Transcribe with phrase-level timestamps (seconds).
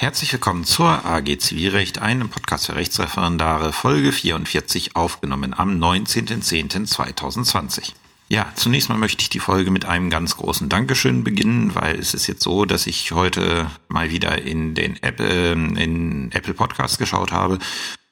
[0.00, 7.92] Herzlich willkommen zur AG Zivilrecht, einem Podcast für Rechtsreferendare, Folge 44, aufgenommen am 19.10.2020.
[8.30, 12.14] Ja, zunächst mal möchte ich die Folge mit einem ganz großen Dankeschön beginnen, weil es
[12.14, 17.30] ist jetzt so, dass ich heute mal wieder in den Apple, in Apple Podcast geschaut
[17.30, 17.58] habe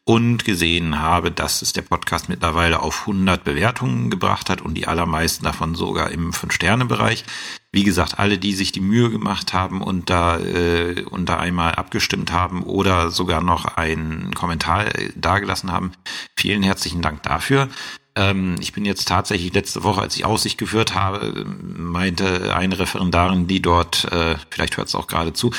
[0.08, 4.86] und gesehen habe, dass es der Podcast mittlerweile auf 100 Bewertungen gebracht hat und die
[4.86, 7.26] allermeisten davon sogar im 5-Sterne-Bereich.
[7.72, 11.74] Wie gesagt, alle, die sich die Mühe gemacht haben und da, äh, und da einmal
[11.74, 15.92] abgestimmt haben oder sogar noch einen Kommentar äh, dagelassen haben,
[16.38, 17.68] vielen herzlichen Dank dafür.
[18.16, 23.46] Ähm, ich bin jetzt tatsächlich letzte Woche, als ich Aussicht geführt habe, meinte eine Referendarin,
[23.46, 25.50] die dort, äh, vielleicht hört es auch gerade zu,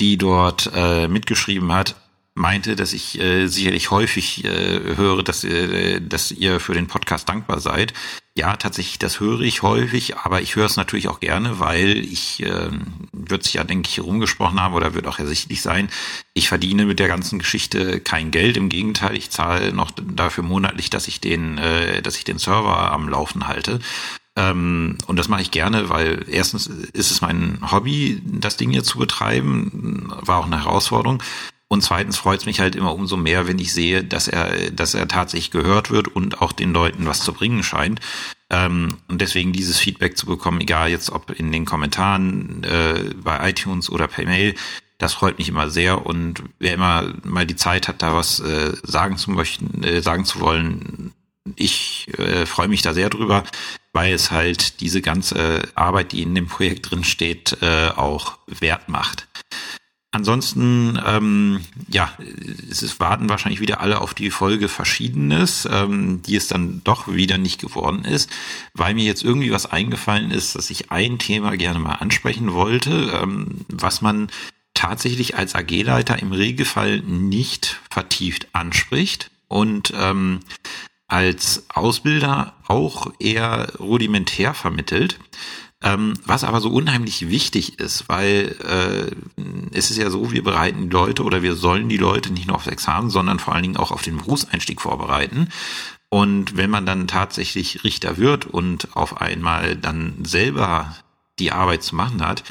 [0.00, 1.96] die dort äh, mitgeschrieben hat,
[2.34, 7.28] meinte, dass ich äh, sicherlich häufig äh, höre, dass, äh, dass ihr für den Podcast
[7.28, 7.92] dankbar seid.
[8.36, 12.42] Ja, tatsächlich, das höre ich häufig, aber ich höre es natürlich auch gerne, weil ich,
[12.42, 12.70] äh,
[13.12, 15.90] wird sich ja, denke ich, rumgesprochen haben oder wird auch ersichtlich sein,
[16.32, 18.56] ich verdiene mit der ganzen Geschichte kein Geld.
[18.56, 22.92] Im Gegenteil, ich zahle noch dafür monatlich, dass ich den, äh, dass ich den Server
[22.92, 23.80] am Laufen halte.
[24.36, 28.84] Ähm, und das mache ich gerne, weil erstens ist es mein Hobby, das Ding hier
[28.84, 31.22] zu betreiben, war auch eine Herausforderung.
[31.72, 34.94] Und zweitens freut es mich halt immer umso mehr, wenn ich sehe, dass er, dass
[34.94, 38.00] er tatsächlich gehört wird und auch den Leuten was zu bringen scheint.
[38.50, 43.48] Ähm, und deswegen dieses Feedback zu bekommen, egal jetzt ob in den Kommentaren äh, bei
[43.48, 44.56] iTunes oder per Mail,
[44.98, 46.04] das freut mich immer sehr.
[46.04, 50.24] Und wer immer mal die Zeit hat, da was äh, sagen zu möchten, äh, sagen
[50.24, 51.12] zu wollen,
[51.54, 53.44] ich äh, freue mich da sehr drüber,
[53.92, 58.88] weil es halt diese ganze Arbeit, die in dem Projekt drin steht, äh, auch wert
[58.88, 59.28] macht.
[60.12, 62.12] Ansonsten, ähm, ja,
[62.68, 67.06] es ist, warten wahrscheinlich wieder alle auf die Folge Verschiedenes, ähm, die es dann doch
[67.06, 68.28] wieder nicht geworden ist,
[68.74, 73.20] weil mir jetzt irgendwie was eingefallen ist, dass ich ein Thema gerne mal ansprechen wollte,
[73.22, 74.30] ähm, was man
[74.74, 80.40] tatsächlich als AG-Leiter im Regelfall nicht vertieft anspricht und ähm,
[81.06, 85.18] als Ausbilder auch eher rudimentär vermittelt.
[85.82, 90.82] Ähm, was aber so unheimlich wichtig ist, weil äh, es ist ja so, wir bereiten
[90.82, 93.78] die Leute oder wir sollen die Leute nicht nur aufs Examen, sondern vor allen Dingen
[93.78, 95.48] auch auf den Berufseinstieg vorbereiten.
[96.10, 100.96] Und wenn man dann tatsächlich Richter wird und auf einmal dann selber
[101.38, 102.44] die Arbeit zu machen hat,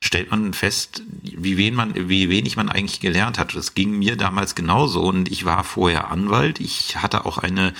[0.00, 3.54] stellt man fest, wie, wen man, wie wenig man eigentlich gelernt hat.
[3.54, 6.58] Das ging mir damals genauso und ich war vorher Anwalt.
[6.58, 7.72] Ich hatte auch eine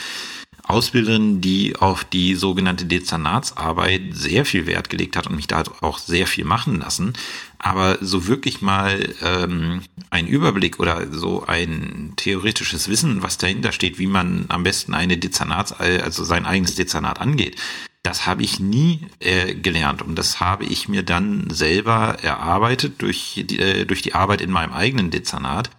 [0.64, 5.98] Ausbilderin, die auf die sogenannte Dezernatsarbeit sehr viel Wert gelegt hat und mich da auch
[5.98, 7.14] sehr viel machen lassen.
[7.58, 13.98] Aber so wirklich mal ähm, ein Überblick oder so ein theoretisches Wissen, was dahinter steht,
[13.98, 17.56] wie man am besten eine Dezernats, also sein eigenes Dezernat angeht,
[18.02, 23.44] das habe ich nie äh, gelernt und das habe ich mir dann selber erarbeitet durch
[23.48, 25.70] die, äh, durch die Arbeit in meinem eigenen Dezernat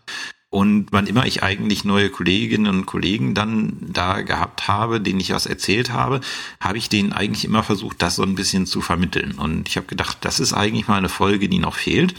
[0.54, 5.34] und wann immer ich eigentlich neue Kolleginnen und Kollegen dann da gehabt habe, denen ich
[5.34, 6.22] was erzählt habe,
[6.60, 9.32] habe ich denen eigentlich immer versucht, das so ein bisschen zu vermitteln.
[9.32, 12.14] Und ich habe gedacht, das ist eigentlich mal eine Folge, die noch fehlt.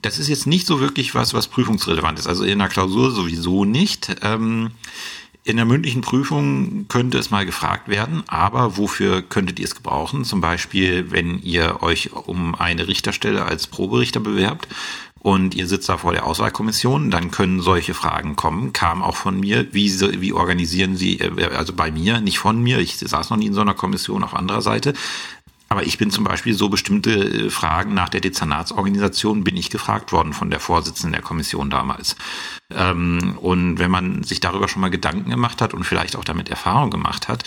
[0.00, 2.26] Das ist jetzt nicht so wirklich was, was prüfungsrelevant ist.
[2.26, 4.16] Also in der Klausur sowieso nicht.
[4.22, 4.70] Ähm,
[5.44, 10.24] in der mündlichen Prüfung könnte es mal gefragt werden, aber wofür könntet ihr es gebrauchen?
[10.24, 14.66] Zum Beispiel, wenn ihr euch um eine Richterstelle als Proberichter bewerbt
[15.20, 18.72] und ihr sitzt da vor der Auswahlkommission, dann können solche Fragen kommen.
[18.72, 19.90] Kam auch von mir, wie,
[20.20, 23.54] wie organisieren Sie, äh, also bei mir, nicht von mir, ich saß noch nie in
[23.54, 24.94] so einer Kommission auf anderer Seite,
[25.68, 30.12] aber ich bin zum Beispiel so bestimmte äh, Fragen nach der Dezernatsorganisation bin ich gefragt
[30.12, 32.14] worden von der Vorsitzenden der Kommission damals.
[32.70, 36.48] Ähm, und wenn man sich darüber schon mal Gedanken gemacht hat und vielleicht auch damit
[36.48, 37.44] Erfahrung gemacht hat,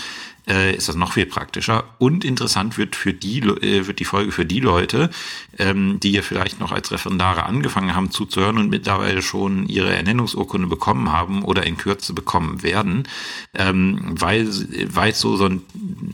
[0.47, 1.83] äh, ist das noch viel praktischer.
[1.97, 5.09] Und interessant wird für die, äh, wird die Folge für die Leute,
[5.57, 10.67] ähm, die ja vielleicht noch als Referendare angefangen haben zuzuhören und mittlerweile schon ihre Ernennungsurkunde
[10.67, 13.07] bekommen haben oder in Kürze bekommen werden,
[13.53, 14.47] ähm, weil,
[14.93, 15.61] weil so, so ein,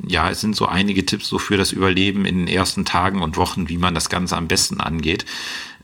[0.08, 3.38] ja, es sind so einige Tipps so für das Überleben in den ersten Tagen und
[3.38, 5.25] Wochen, wie man das Ganze am besten angeht.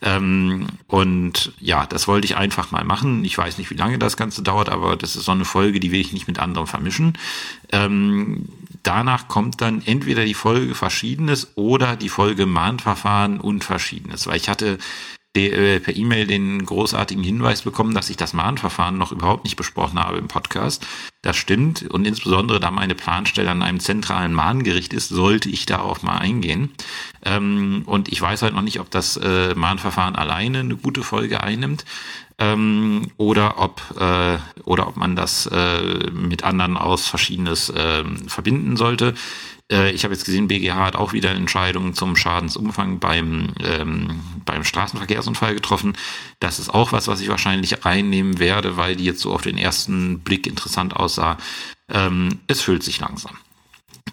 [0.02, 3.24] Ähm, und ja, das wollte ich einfach mal machen.
[3.24, 5.92] Ich weiß nicht, wie lange das Ganze dauert, aber das ist so eine Folge, die
[5.92, 7.18] will ich nicht mit anderen vermischen.
[7.72, 8.50] Ähm,
[8.84, 14.50] danach kommt dann entweder die Folge Verschiedenes oder die Folge Mahnverfahren und Verschiedenes, weil ich
[14.50, 14.80] hatte
[15.36, 20.00] äh, per E-Mail den großartigen Hinweis bekommen, dass ich das Mahnverfahren noch überhaupt nicht besprochen
[20.00, 20.86] habe im Podcast.
[21.24, 26.02] Das stimmt und insbesondere da meine Planstelle an einem zentralen Mahngericht ist, sollte ich darauf
[26.02, 26.72] mal eingehen.
[27.24, 31.44] Ähm, und ich weiß halt noch nicht, ob das äh, Mahnverfahren alleine eine gute Folge
[31.44, 31.86] einnimmt.
[32.42, 38.76] ähm, oder ob äh, oder ob man das äh, mit anderen aus Verschiedenes äh, verbinden
[38.76, 39.14] sollte.
[39.72, 44.64] Äh, ich habe jetzt gesehen, BGH hat auch wieder Entscheidungen zum Schadensumfang beim ähm, beim
[44.64, 45.94] Straßenverkehrsunfall getroffen.
[46.40, 49.58] Das ist auch was, was ich wahrscheinlich einnehmen werde, weil die jetzt so auf den
[49.58, 51.38] ersten Blick interessant aussah.
[51.90, 53.38] Ähm, es füllt sich langsam.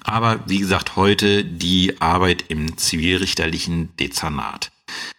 [0.05, 4.71] Aber wie gesagt, heute die Arbeit im zivilrichterlichen Dezernat.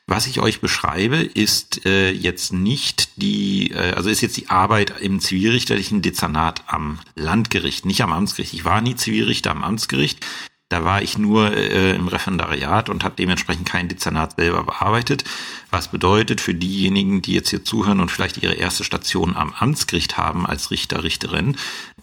[0.08, 5.00] Was ich euch beschreibe, ist äh, jetzt nicht die, äh, also ist jetzt die Arbeit
[5.02, 8.54] im zivilrichterlichen Dezernat am Landgericht, nicht am Amtsgericht.
[8.54, 10.26] Ich war nie Zivilrichter am Amtsgericht.
[10.70, 15.24] Da war ich nur äh, im Referendariat und habe dementsprechend kein Dezernat selber bearbeitet.
[15.72, 20.18] Was bedeutet für diejenigen, die jetzt hier zuhören und vielleicht ihre erste Station am Amtsgericht
[20.18, 21.58] haben als Richter, Richterin,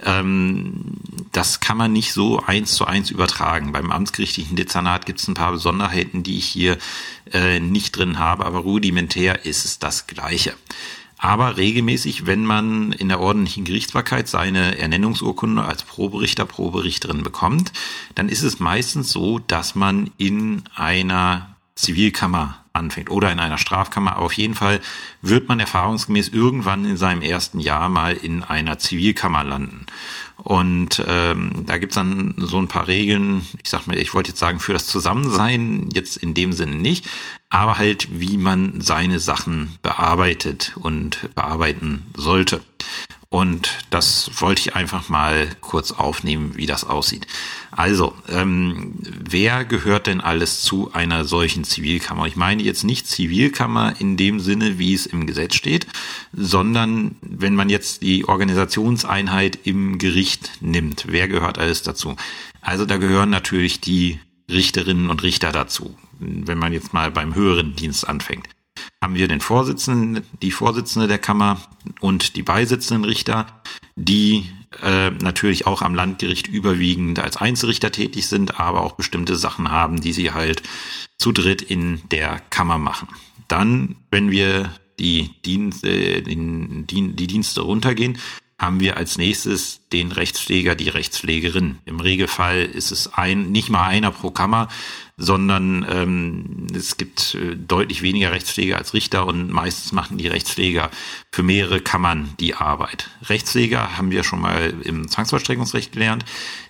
[0.04, 0.96] ähm,
[1.30, 3.70] das kann man nicht so eins zu eins übertragen.
[3.70, 6.76] Beim amtsgerichtlichen Dezernat gibt es ein paar Besonderheiten, die ich hier
[7.32, 10.54] äh, nicht drin habe, aber rudimentär ist es das Gleiche.
[11.18, 17.72] Aber regelmäßig, wenn man in der ordentlichen Gerichtsbarkeit seine Ernennungsurkunde als Proberichter, Proberichterin bekommt,
[18.14, 24.16] dann ist es meistens so, dass man in einer Zivilkammer anfängt oder in einer Strafkammer.
[24.16, 24.80] Aber auf jeden Fall
[25.22, 29.86] wird man erfahrungsgemäß irgendwann in seinem ersten Jahr mal in einer Zivilkammer landen.
[30.42, 34.38] Und ähm, da gibt's dann so ein paar Regeln, ich sag mal, ich wollte jetzt
[34.38, 37.08] sagen, für das Zusammensein, jetzt in dem Sinne nicht,
[37.48, 42.60] aber halt, wie man seine Sachen bearbeitet und bearbeiten sollte.
[43.28, 47.26] Und das wollte ich einfach mal kurz aufnehmen, wie das aussieht.
[47.72, 52.26] Also, ähm, wer gehört denn alles zu einer solchen Zivilkammer?
[52.26, 55.86] Ich meine jetzt nicht Zivilkammer in dem Sinne, wie es im Gesetz steht,
[56.32, 62.14] sondern wenn man jetzt die Organisationseinheit im Gericht nimmt, wer gehört alles dazu?
[62.60, 67.74] Also da gehören natürlich die Richterinnen und Richter dazu, wenn man jetzt mal beim höheren
[67.74, 68.55] Dienst anfängt
[69.02, 71.60] haben wir den Vorsitzenden, die Vorsitzende der Kammer
[72.00, 73.46] und die beisitzenden Richter,
[73.96, 74.46] die
[74.82, 80.00] äh, natürlich auch am Landgericht überwiegend als Einzelrichter tätig sind, aber auch bestimmte Sachen haben,
[80.00, 80.62] die sie halt
[81.18, 83.08] zu dritt in der Kammer machen.
[83.48, 88.18] Dann, wenn wir die, Dienste, die, die Dienste runtergehen,
[88.58, 91.78] haben wir als nächstes den Rechtspfleger, die Rechtspflegerin.
[91.84, 94.68] Im Regelfall ist es ein, nicht mal einer pro Kammer,
[95.18, 100.90] sondern ähm, es gibt äh, deutlich weniger Rechtspfleger als Richter und meistens machen die Rechtspfleger
[101.32, 103.08] für mehrere Kammern die Arbeit.
[103.22, 106.24] Rechtspfleger haben wir schon mal im Zwangsvollstreckungsrecht gelernt,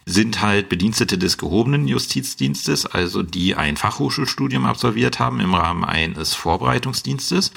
[0.04, 6.34] sind halt Bedienstete des gehobenen Justizdienstes, also die ein Fachhochschulstudium absolviert haben im Rahmen eines
[6.34, 7.52] Vorbereitungsdienstes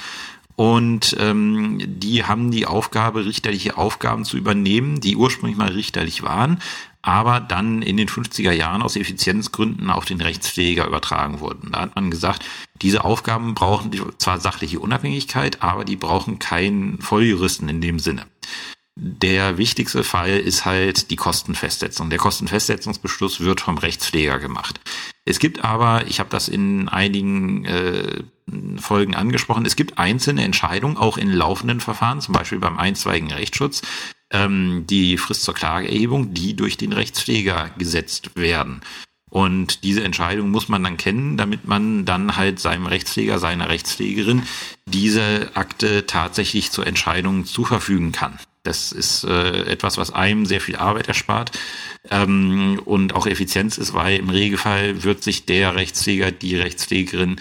[0.60, 6.58] und ähm, die haben die Aufgabe, richterliche Aufgaben zu übernehmen, die ursprünglich mal richterlich waren,
[7.02, 11.72] aber dann in den 50er Jahren aus Effizienzgründen auf den Rechtspfleger übertragen wurden.
[11.72, 12.44] Da hat man gesagt,
[12.82, 18.26] diese Aufgaben brauchen zwar sachliche Unabhängigkeit, aber die brauchen keinen Volljuristen in dem Sinne.
[18.96, 22.10] Der wichtigste Fall ist halt die Kostenfestsetzung.
[22.10, 24.78] Der Kostenfestsetzungsbeschluss wird vom Rechtspfleger gemacht.
[25.24, 28.22] Es gibt aber, ich habe das in einigen äh,
[28.78, 33.82] Folgen angesprochen, es gibt einzelne Entscheidungen, auch in laufenden Verfahren, zum Beispiel beim einstweiligen Rechtsschutz,
[34.30, 38.80] ähm, die Frist zur Klageerhebung, die durch den Rechtspfleger gesetzt werden.
[39.30, 44.42] Und diese Entscheidung muss man dann kennen, damit man dann halt seinem Rechtspfleger, seiner Rechtspflegerin
[44.86, 48.38] diese Akte tatsächlich zur Entscheidung zuverfügen kann.
[48.64, 51.56] Das ist äh, etwas, was einem sehr viel Arbeit erspart
[52.10, 57.40] ähm, und auch Effizienz ist, weil im Regelfall wird sich der Rechtspfleger, die Rechtspflegerin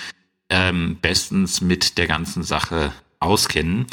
[0.50, 3.88] ähm, bestens mit der ganzen Sache auskennen.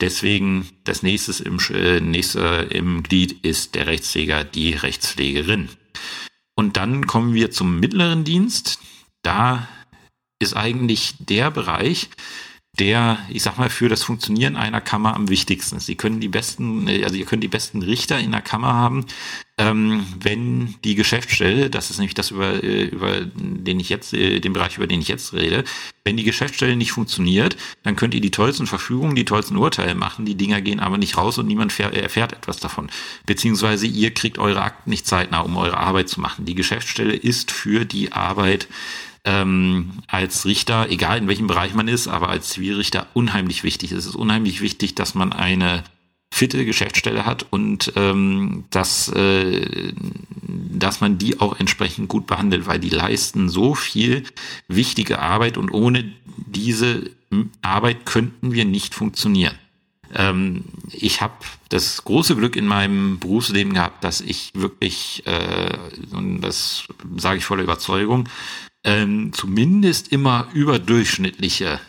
[0.00, 5.68] Deswegen das nächste im, äh, nächste im Glied ist der Rechtspfleger, die Rechtspflegerin.
[6.54, 8.78] Und dann kommen wir zum mittleren Dienst.
[9.22, 9.68] Da
[10.38, 12.08] ist eigentlich der Bereich,
[12.78, 15.86] der, ich sag mal, für das Funktionieren einer Kammer am wichtigsten ist.
[15.86, 19.06] Sie können die besten, also ihr könnt die besten Richter in der Kammer haben,
[19.58, 24.40] ähm, wenn die Geschäftsstelle, das ist nämlich das über, äh, über den ich jetzt, äh,
[24.40, 25.64] den Bereich, über den ich jetzt rede,
[26.04, 30.26] wenn die Geschäftsstelle nicht funktioniert, dann könnt ihr die tollsten Verfügungen, die tollsten Urteile machen,
[30.26, 32.90] die Dinger gehen aber nicht raus und niemand erfährt etwas davon.
[33.24, 36.44] Beziehungsweise ihr kriegt eure Akten nicht zeitnah, um eure Arbeit zu machen.
[36.44, 38.68] Die Geschäftsstelle ist für die Arbeit
[39.26, 43.92] ähm, als Richter, egal in welchem Bereich man ist, aber als Zivilrichter unheimlich wichtig.
[43.92, 45.82] Es ist unheimlich wichtig, dass man eine
[46.32, 49.92] fitte Geschäftsstelle hat und ähm, dass, äh,
[50.42, 54.24] dass man die auch entsprechend gut behandelt, weil die leisten so viel
[54.68, 56.12] wichtige Arbeit und ohne
[56.46, 57.10] diese
[57.62, 59.56] Arbeit könnten wir nicht funktionieren.
[60.14, 61.34] Ähm, ich habe
[61.68, 65.76] das große Glück in meinem Berufsleben gehabt, dass ich wirklich, äh,
[66.12, 66.84] und das
[67.16, 68.28] sage ich voller Überzeugung,
[68.86, 71.80] ähm, zumindest immer überdurchschnittliche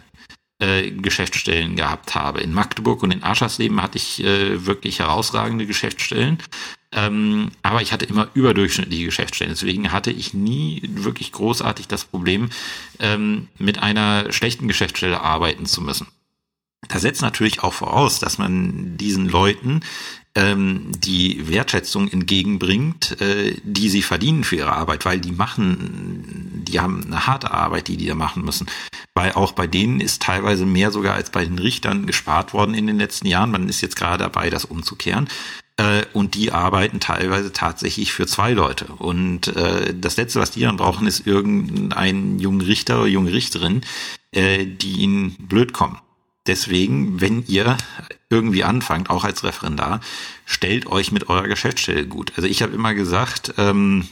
[0.59, 2.41] äh, Geschäftsstellen gehabt habe.
[2.41, 6.39] In Magdeburg und in Aschersleben hatte ich äh, wirklich herausragende Geschäftsstellen.
[6.91, 9.53] Ähm, aber ich hatte immer überdurchschnittliche Geschäftsstellen.
[9.53, 12.49] Deswegen hatte ich nie wirklich großartig das Problem,
[12.99, 16.07] ähm, mit einer schlechten Geschäftsstelle arbeiten zu müssen.
[16.87, 19.81] Das setzt natürlich auch voraus, dass man diesen Leuten
[20.37, 26.79] ähm, die Wertschätzung entgegenbringt, äh, die sie verdienen für ihre Arbeit, weil die machen, die
[26.79, 28.67] haben eine harte Arbeit, die die da machen müssen.
[29.15, 32.85] Weil auch bei denen ist teilweise mehr sogar als bei den Richtern gespart worden in
[32.85, 33.49] den letzten Jahren.
[33.49, 35.27] Man ist jetzt gerade dabei, das umzukehren.
[35.77, 38.85] Äh, und die arbeiten teilweise tatsächlich für zwei Leute.
[38.85, 43.81] Und äh, das Letzte, was die dann brauchen, ist irgendein jungen Richter oder junge Richterin,
[44.31, 45.97] äh, die ihnen blöd kommen.
[46.47, 47.77] Deswegen, wenn ihr
[48.29, 49.99] irgendwie anfangt, auch als Referendar,
[50.45, 52.33] stellt euch mit eurer Geschäftsstelle gut.
[52.35, 54.07] Also ich habe immer gesagt, ähm,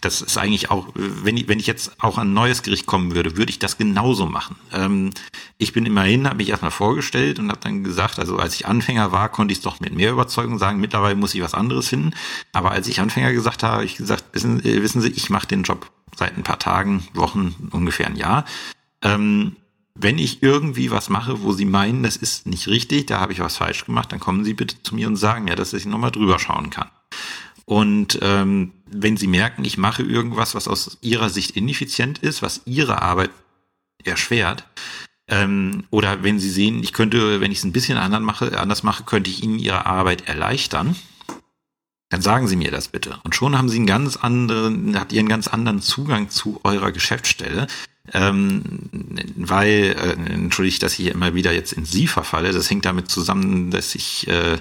[0.00, 3.14] das ist eigentlich auch, wenn ich, wenn ich jetzt auch an ein neues Gericht kommen
[3.14, 4.56] würde, würde ich das genauso machen.
[4.72, 5.10] Ähm,
[5.58, 9.12] ich bin immerhin, habe mich erstmal vorgestellt und habe dann gesagt, also als ich Anfänger
[9.12, 10.80] war, konnte ich es doch mit mehr Überzeugung sagen.
[10.80, 12.14] Mittlerweile muss ich was anderes finden.
[12.52, 15.46] Aber als ich Anfänger gesagt habe, habe ich gesagt, wissen, äh, wissen Sie, ich mache
[15.46, 18.46] den Job seit ein paar Tagen, Wochen, ungefähr ein Jahr.
[19.02, 19.56] Ähm,
[20.02, 23.40] wenn ich irgendwie was mache, wo Sie meinen, das ist nicht richtig, da habe ich
[23.40, 26.10] was falsch gemacht, dann kommen Sie bitte zu mir und sagen mir, dass ich nochmal
[26.10, 26.90] drüber schauen kann.
[27.66, 32.62] Und ähm, wenn Sie merken, ich mache irgendwas, was aus Ihrer Sicht ineffizient ist, was
[32.64, 33.30] Ihre Arbeit
[34.02, 34.64] erschwert,
[35.28, 38.82] ähm, oder wenn Sie sehen, ich könnte, wenn ich es ein bisschen anders mache, anders
[38.82, 40.96] mache, könnte ich Ihnen Ihre Arbeit erleichtern,
[42.08, 43.20] dann sagen Sie mir das bitte.
[43.22, 46.90] Und schon haben Sie einen ganz anderen, habt ihr einen ganz anderen Zugang zu eurer
[46.90, 47.68] Geschäftsstelle,
[48.12, 48.62] ähm,
[49.36, 52.52] weil, äh, entschuldigt, dass ich immer wieder jetzt in Sie verfalle.
[52.52, 54.58] Das hängt damit zusammen, dass ich äh,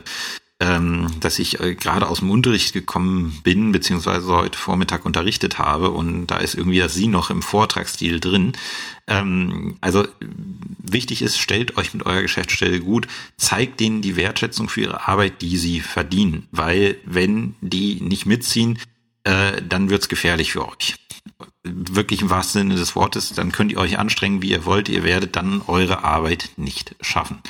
[0.61, 5.91] ähm, dass ich äh, gerade aus dem Unterricht gekommen bin, beziehungsweise heute Vormittag unterrichtet habe
[5.91, 8.53] und da ist irgendwie das Sie noch im Vortragsstil drin.
[9.07, 10.05] Ähm, also
[10.79, 15.41] wichtig ist, stellt euch mit eurer Geschäftsstelle gut, zeigt denen die Wertschätzung für ihre Arbeit,
[15.41, 18.79] die sie verdienen, weil wenn die nicht mitziehen,
[19.23, 20.95] äh, dann wird's gefährlich für euch
[21.63, 25.03] wirklich im wahrsten Sinne des Wortes, dann könnt ihr euch anstrengen, wie ihr wollt, ihr
[25.03, 27.41] werdet dann eure Arbeit nicht schaffen.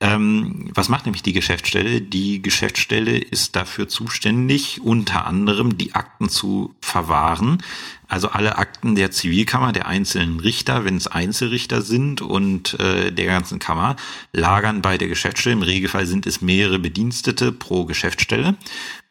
[0.00, 2.02] Ähm, was macht nämlich die Geschäftsstelle?
[2.02, 7.62] Die Geschäftsstelle ist dafür zuständig, unter anderem die Akten zu verwahren.
[8.08, 13.26] Also alle Akten der Zivilkammer, der einzelnen Richter, wenn es Einzelrichter sind und äh, der
[13.26, 13.96] ganzen Kammer,
[14.32, 15.54] lagern bei der Geschäftsstelle.
[15.54, 18.56] Im Regelfall sind es mehrere Bedienstete pro Geschäftsstelle.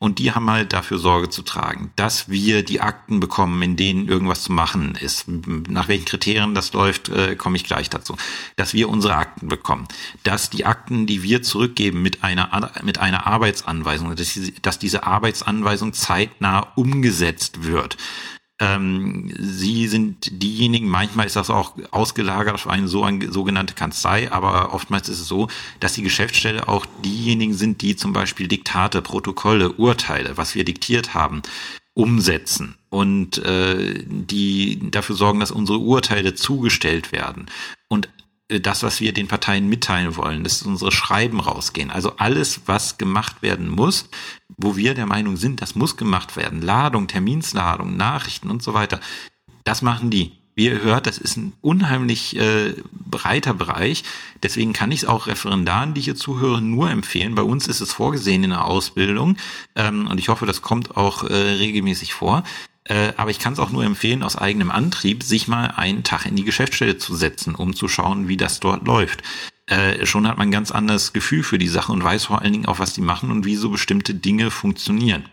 [0.04, 4.10] Und die haben halt dafür Sorge zu tragen, dass wir die Akten bekommen, in denen
[4.10, 5.30] irgendwas zu machen ist.
[5.30, 8.18] Nach welchen Kriterien das läuft, äh, komme ich gleich dazu.
[8.58, 9.88] Dass wir unsere Akten bekommen.
[10.24, 15.94] Dass die Akten, die wir zurückgeben mit einer, mit einer Arbeitsanweisung, dass, dass diese Arbeitsanweisung
[15.94, 17.96] zeitnah umgesetzt wird
[18.60, 24.32] ähm, Sie sind diejenigen, manchmal ist das auch ausgelagert auf eine so eine sogenannte Kanzlei,
[24.32, 25.48] aber oftmals ist es so,
[25.80, 31.14] dass die Geschäftsstelle auch diejenigen sind, die zum Beispiel Diktate, Protokolle, Urteile, was wir diktiert
[31.14, 31.42] haben,
[31.96, 37.48] umsetzen und äh, die dafür sorgen, dass unsere Urteile zugestellt werden.
[38.50, 41.92] Äh, das, was wir den Parteien mitteilen wollen, dass unsere Schreiben rausgehen.
[41.92, 44.10] Also alles, was gemacht werden muss,
[44.58, 46.62] wo wir der Meinung sind, das muss gemacht werden.
[46.62, 49.00] Ladung, Terminsladung, Nachrichten und so weiter.
[49.64, 50.32] Das machen die.
[50.56, 54.04] Wie ihr hört, das ist ein unheimlich äh, breiter Bereich.
[54.44, 57.34] Deswegen kann ich es auch Referendaren, die hier zuhören, nur empfehlen.
[57.34, 59.38] Bei uns ist es vorgesehen in der Ausbildung
[59.76, 62.44] ähm, und ich hoffe, das kommt auch äh, regelmäßig vor.
[62.86, 66.26] Äh, aber ich kann es auch nur empfehlen, aus eigenem Antrieb, sich mal einen Tag
[66.26, 69.24] in die Geschäftsstelle zu setzen, um zu schauen, wie das dort läuft.
[69.68, 72.52] Äh, schon hat man ein ganz anderes Gefühl für die Sache und weiß vor allen
[72.52, 75.26] Dingen auch, was die machen und wie so bestimmte Dinge funktionieren.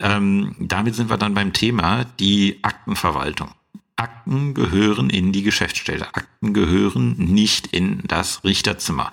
[0.00, 3.50] Ähm, damit sind wir dann beim Thema die Aktenverwaltung.
[3.94, 6.08] Akten gehören in die Geschäftsstelle.
[6.14, 9.12] Akten gehören nicht in das Richterzimmer.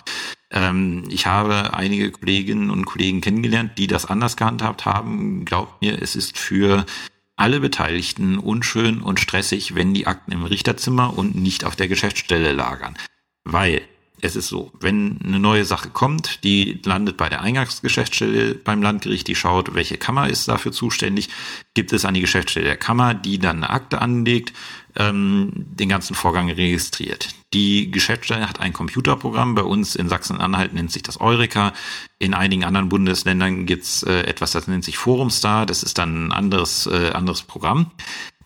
[0.49, 5.45] Ähm, ich habe einige Kolleginnen und Kollegen kennengelernt, die das anders gehandhabt haben.
[5.45, 6.87] Glaubt mir, es ist für
[7.39, 12.51] alle Beteiligten unschön und stressig, wenn die Akten im Richterzimmer und nicht auf der Geschäftsstelle
[12.51, 12.97] lagern.
[13.43, 13.81] Weil
[14.21, 19.27] es ist so, wenn eine neue Sache kommt, die landet bei der Eingangsgeschäftsstelle beim Landgericht,
[19.27, 21.29] die schaut, welche Kammer ist dafür zuständig,
[21.73, 24.53] gibt es an die Geschäftsstelle der Kammer, die dann eine Akte anlegt,
[24.99, 27.29] ähm, den ganzen Vorgang registriert.
[27.53, 31.73] Die Geschäftsstelle hat ein Computerprogramm, bei uns in Sachsen-Anhalt nennt sich das Eureka,
[32.19, 36.31] in einigen anderen Bundesländern gibt's äh, etwas, das nennt sich Forumstar, das ist dann ein
[36.31, 37.89] anderes, äh, anderes Programm.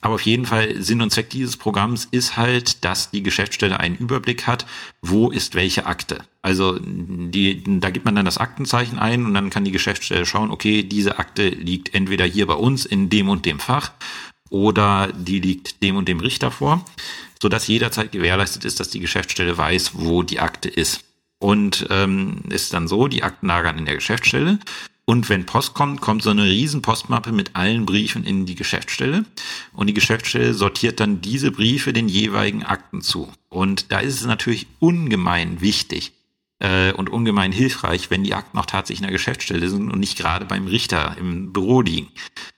[0.04, 3.96] Aber auf jeden Fall Sinn und Zweck dieses Programms ist halt, dass die Geschäftsstelle einen
[3.96, 4.66] Überblick hat,
[5.02, 6.26] wo ist welche Akte.
[6.42, 10.52] Also die, da gibt man dann das Aktenzeichen ein und dann kann die Geschäftsstelle schauen,
[10.52, 13.94] okay, diese Akte liegt entweder hier bei uns in dem und dem Fach
[14.54, 16.86] oder die liegt dem und dem Richter vor.
[17.42, 21.04] sodass jederzeit gewährleistet ist, dass die Geschäftsstelle weiß, wo die Akte ist.
[21.40, 24.60] Und ähm, ist dann so, die Akten lagern in der Geschäftsstelle.
[25.04, 29.26] Und wenn Post kommt, kommt so eine riesen Postmappe mit allen Briefen in die Geschäftsstelle.
[29.74, 33.30] Und die Geschäftsstelle sortiert dann diese Briefe den jeweiligen Akten zu.
[33.50, 36.13] Und da ist es natürlich ungemein wichtig,
[36.64, 40.18] äh, und ungemein hilfreich, wenn die Akten auch tatsächlich in der Geschäftsstelle sind und nicht
[40.18, 42.08] gerade beim Richter im Büro liegen.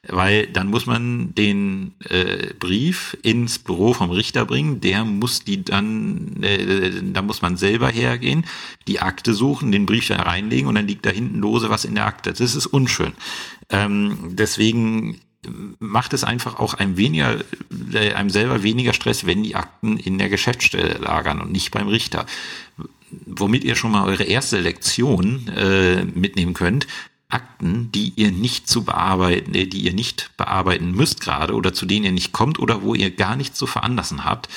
[0.07, 5.65] Weil dann muss man den äh, Brief ins Büro vom Richter bringen, der muss die
[5.65, 8.45] dann, äh, da muss man selber hergehen,
[8.87, 11.95] die Akte suchen, den Brief da reinlegen und dann liegt da hinten lose was in
[11.95, 12.31] der Akte.
[12.31, 13.13] Das ist unschön.
[13.69, 15.19] Ähm, deswegen
[15.79, 17.37] macht es einfach auch einem weniger,
[17.93, 21.87] äh, einem selber weniger Stress, wenn die Akten in der Geschäftsstelle lagern und nicht beim
[21.87, 22.25] Richter
[23.25, 26.87] womit ihr schon mal eure erste Lektion äh, mitnehmen könnt.
[27.27, 31.85] Akten, die ihr nicht zu bearbeiten, äh, die ihr nicht bearbeiten müsst gerade oder zu
[31.85, 34.49] denen ihr nicht kommt oder wo ihr gar nichts zu veranlassen habt,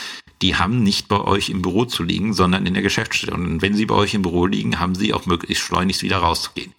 [0.43, 3.35] die haben nicht bei euch im Büro zu liegen, sondern in der Geschäftsstelle.
[3.35, 6.73] Und wenn sie bei euch im Büro liegen, haben sie auch möglichst schleunigst wieder rauszugehen.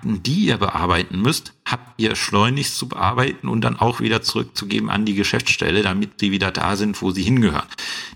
[0.00, 4.88] Akten, die ihr bearbeiten müsst, habt ihr schleunigst zu bearbeiten und dann auch wieder zurückzugeben
[4.88, 7.66] an die Geschäftsstelle, damit sie wieder da sind, wo sie hingehören.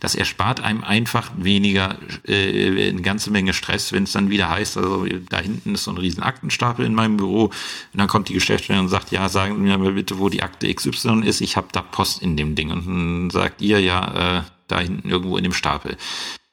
[0.01, 4.79] Das erspart einem einfach weniger äh, eine ganze Menge Stress, wenn es dann wieder heißt,
[4.79, 7.53] also da hinten ist so ein riesen Aktenstapel in meinem Büro und
[7.93, 10.73] dann kommt die Geschäftsstelle und sagt, ja, sagen Sie mir mal bitte, wo die Akte
[10.73, 12.71] XY ist, ich habe da Post in dem Ding.
[12.71, 15.99] Und dann sagt ihr ja, äh, da hinten irgendwo in dem Stapel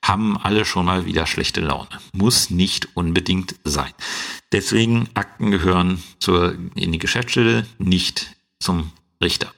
[0.04, 1.90] haben alle schon mal wieder schlechte Laune.
[2.14, 3.92] Muss nicht unbedingt sein.
[4.52, 8.92] Deswegen Akten gehören zur, in die Geschäftsstelle, nicht zum
[9.22, 9.54] Richter.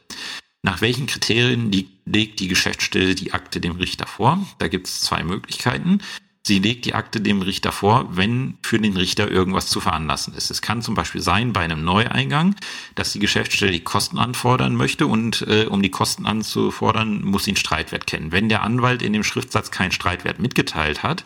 [0.62, 1.72] Nach welchen Kriterien
[2.06, 4.46] legt die Geschäftsstelle die Akte dem Richter vor?
[4.60, 6.00] Da gibt es zwei Möglichkeiten.
[6.46, 10.52] Sie legt die Akte dem Richter vor, wenn für den Richter irgendwas zu veranlassen ist.
[10.52, 12.58] Es kann zum Beispiel sein bei einem Neueingang,
[12.96, 17.52] dass die Geschäftsstelle die Kosten anfordern möchte und äh, um die Kosten anzufordern, muss sie
[17.52, 18.34] einen Streitwert kennen.
[18.34, 21.24] Wenn der Anwalt in dem Schriftsatz keinen Streitwert mitgeteilt hat,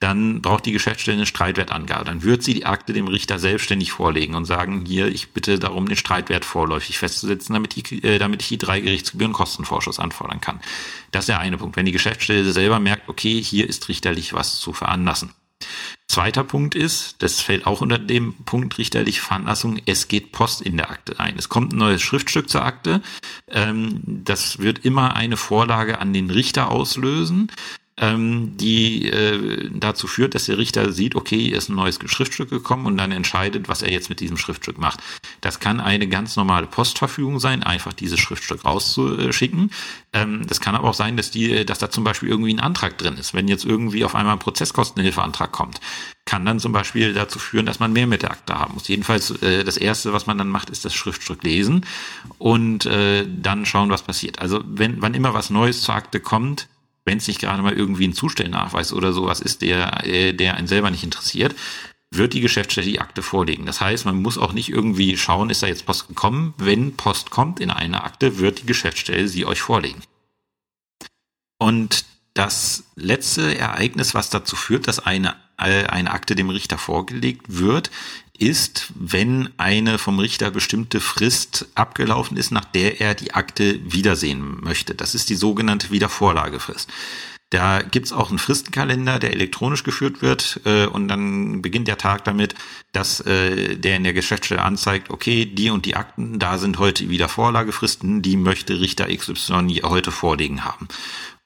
[0.00, 2.04] dann braucht die Geschäftsstelle eine Streitwertangabe.
[2.04, 5.88] Dann wird sie die Akte dem Richter selbstständig vorlegen und sagen, hier, ich bitte darum,
[5.88, 10.60] den Streitwert vorläufig festzusetzen, damit, die, äh, damit ich die drei Gerichtsgebühren Kostenvorschuss anfordern kann.
[11.12, 11.76] Das ist der eine Punkt.
[11.76, 15.32] Wenn die Geschäftsstelle selber merkt, okay, hier ist richterlich was zu veranlassen.
[16.06, 20.76] Zweiter Punkt ist, das fällt auch unter dem Punkt richterliche Veranlassung, es geht Post in
[20.76, 21.36] der Akte ein.
[21.36, 23.02] Es kommt ein neues Schriftstück zur Akte.
[23.48, 27.50] Ähm, das wird immer eine Vorlage an den Richter auslösen
[27.98, 32.50] ähm, die äh, dazu führt, dass der Richter sieht, okay, hier ist ein neues Schriftstück
[32.50, 35.00] gekommen und dann entscheidet, was er jetzt mit diesem Schriftstück macht.
[35.40, 39.70] Das kann eine ganz normale Postverfügung sein, einfach dieses Schriftstück rauszuschicken.
[40.12, 42.98] Ähm, das kann aber auch sein, dass die, dass da zum Beispiel irgendwie ein Antrag
[42.98, 43.32] drin ist.
[43.32, 45.80] Wenn jetzt irgendwie auf einmal ein Prozesskostenhilfeantrag kommt,
[46.26, 48.88] kann dann zum Beispiel dazu führen, dass man mehr mit der Akte haben muss.
[48.88, 51.86] Jedenfalls äh, das erste, was man dann macht, ist das Schriftstück lesen
[52.36, 54.40] und äh, dann schauen, was passiert.
[54.40, 56.68] Also wenn wann immer was Neues zur Akte kommt,
[57.06, 60.66] wenn es nicht gerade mal irgendwie ein Zustellnachweis oder sowas ist, der, äh, der einen
[60.66, 61.54] selber nicht interessiert,
[62.10, 63.64] wird die Geschäftsstelle die Akte vorlegen.
[63.64, 66.54] Das heißt, man muss auch nicht irgendwie schauen, ist da jetzt Post gekommen.
[66.58, 70.02] Wenn Post kommt in eine Akte, wird die Geschäftsstelle sie euch vorlegen.
[71.58, 77.46] Und das letzte Ereignis, was dazu führt, dass eine, äh, eine Akte dem Richter vorgelegt
[77.48, 77.90] wird,
[78.40, 84.60] ist, wenn eine vom Richter bestimmte Frist abgelaufen ist, nach der er die Akte wiedersehen
[84.60, 84.94] möchte.
[84.94, 86.90] Das ist die sogenannte Wiedervorlagefrist.
[87.50, 92.24] Da gibt's auch einen Fristenkalender, der elektronisch geführt wird äh, und dann beginnt der Tag
[92.24, 92.56] damit,
[92.90, 97.08] dass äh, der in der Geschäftsstelle anzeigt, okay, die und die Akten, da sind heute
[97.08, 100.88] wieder Vorlagefristen, die möchte Richter XY heute vorlegen haben.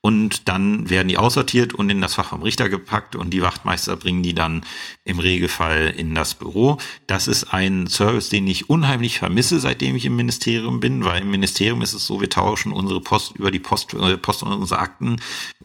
[0.03, 3.97] Und dann werden die aussortiert und in das Fach vom Richter gepackt und die Wachtmeister
[3.97, 4.63] bringen die dann
[5.05, 6.79] im Regelfall in das Büro.
[7.07, 11.31] Das ist ein Service, den ich unheimlich vermisse, seitdem ich im Ministerium bin, weil im
[11.31, 14.81] Ministerium ist es so, wir tauschen unsere Post über die Post, äh, Post und unsere
[14.81, 15.17] Akten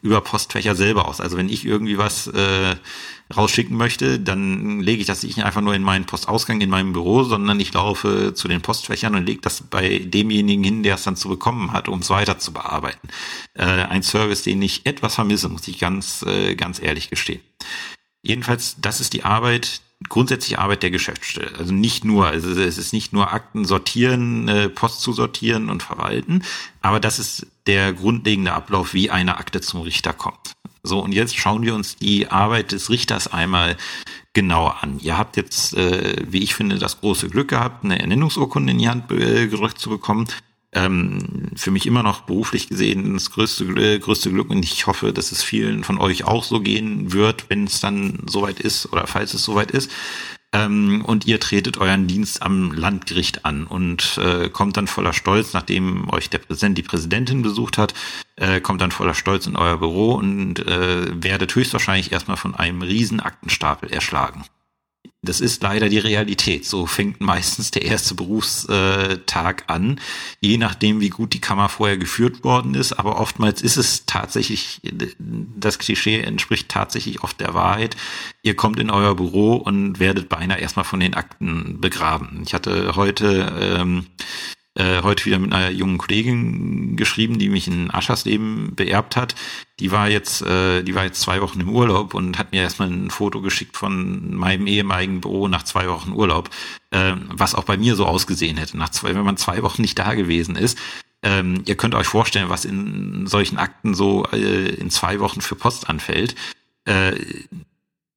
[0.06, 1.20] über Postfächer selber aus.
[1.20, 2.76] Also wenn ich irgendwie was äh,
[3.36, 7.24] rausschicken möchte, dann lege ich das nicht einfach nur in meinen Postausgang in meinem Büro,
[7.24, 11.16] sondern ich laufe zu den Postfächern und lege das bei demjenigen hin, der es dann
[11.16, 13.10] zu bekommen hat, um es weiter zu bearbeiten.
[13.56, 17.42] Äh, ein Service, den ich etwas vermisse, muss ich ganz, äh, ganz ehrlich gestehen.
[18.22, 21.58] Jedenfalls, das ist die Arbeit, grundsätzliche Arbeit der Geschäftsstelle.
[21.58, 25.84] Also nicht nur, also es ist nicht nur Akten sortieren, äh, Post zu sortieren und
[25.84, 26.44] verwalten,
[26.82, 30.54] aber das ist der grundlegende Ablauf, wie eine Akte zum Richter kommt.
[30.84, 33.76] So, und jetzt schauen wir uns die Arbeit des Richters einmal
[34.34, 35.00] genauer an.
[35.00, 38.90] Ihr habt jetzt, äh, wie ich finde, das große Glück gehabt, eine Ernennungsurkunde in die
[38.90, 40.28] Hand äh, gerückt zu bekommen.
[40.76, 45.14] Ähm, für mich immer noch beruflich gesehen das größte, äh, größte Glück und ich hoffe,
[45.14, 49.08] dass es vielen von euch auch so gehen wird, wenn es dann soweit ist oder
[49.08, 49.90] falls es soweit ist.
[50.56, 55.54] ähm, und ihr tretet euren Dienst am Landgericht an und äh, kommt dann voller Stolz,
[55.54, 57.94] nachdem euch der Präsident, die Präsidentin besucht hat,
[58.38, 62.82] äh, kommt dann voller Stolz in euer Büro und äh, werdet höchstwahrscheinlich erstmal von einem
[62.82, 64.46] riesen Aktenstapel erschlagen.
[65.26, 66.66] Das ist leider die Realität.
[66.66, 70.00] So fängt meistens der erste Berufstag an,
[70.40, 72.94] je nachdem, wie gut die Kammer vorher geführt worden ist.
[72.94, 74.82] Aber oftmals ist es tatsächlich,
[75.58, 77.98] das Klischee entspricht tatsächlich oft der Wahrheit.
[78.44, 82.44] Ihr kommt in euer Büro und werdet beinahe erstmal von den Akten begraben.
[82.46, 84.06] Ich hatte heute ähm,
[84.76, 89.36] äh, heute wieder mit einer jungen Kollegin geschrieben, die mich in Aschersleben beerbt hat.
[89.80, 92.90] Die war jetzt, äh, die war jetzt zwei Wochen im Urlaub und hat mir erstmal
[92.90, 96.50] ein Foto geschickt von meinem ehemaligen Büro nach zwei Wochen Urlaub,
[96.92, 98.78] äh, was auch bei mir so ausgesehen hätte.
[98.78, 100.78] Nach zwei, wenn man zwei Wochen nicht da gewesen ist,
[101.24, 105.56] ähm, ihr könnt euch vorstellen, was in solchen Akten so äh, in zwei Wochen für
[105.56, 106.36] Post anfällt.
[106.86, 107.14] Äh,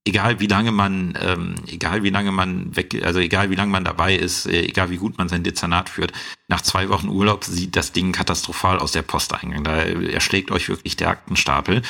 [0.09, 3.85] egal wie lange man, ähm, egal wie lange man weg, also egal wie lange man
[3.85, 6.13] dabei ist, äh, egal wie gut man sein Dezernat führt,
[6.49, 9.65] nach zwei Wochen Urlaub sieht das Ding katastrophal aus der Posteingang.
[9.65, 11.83] Da erschlägt euch wirklich der Aktenstapel.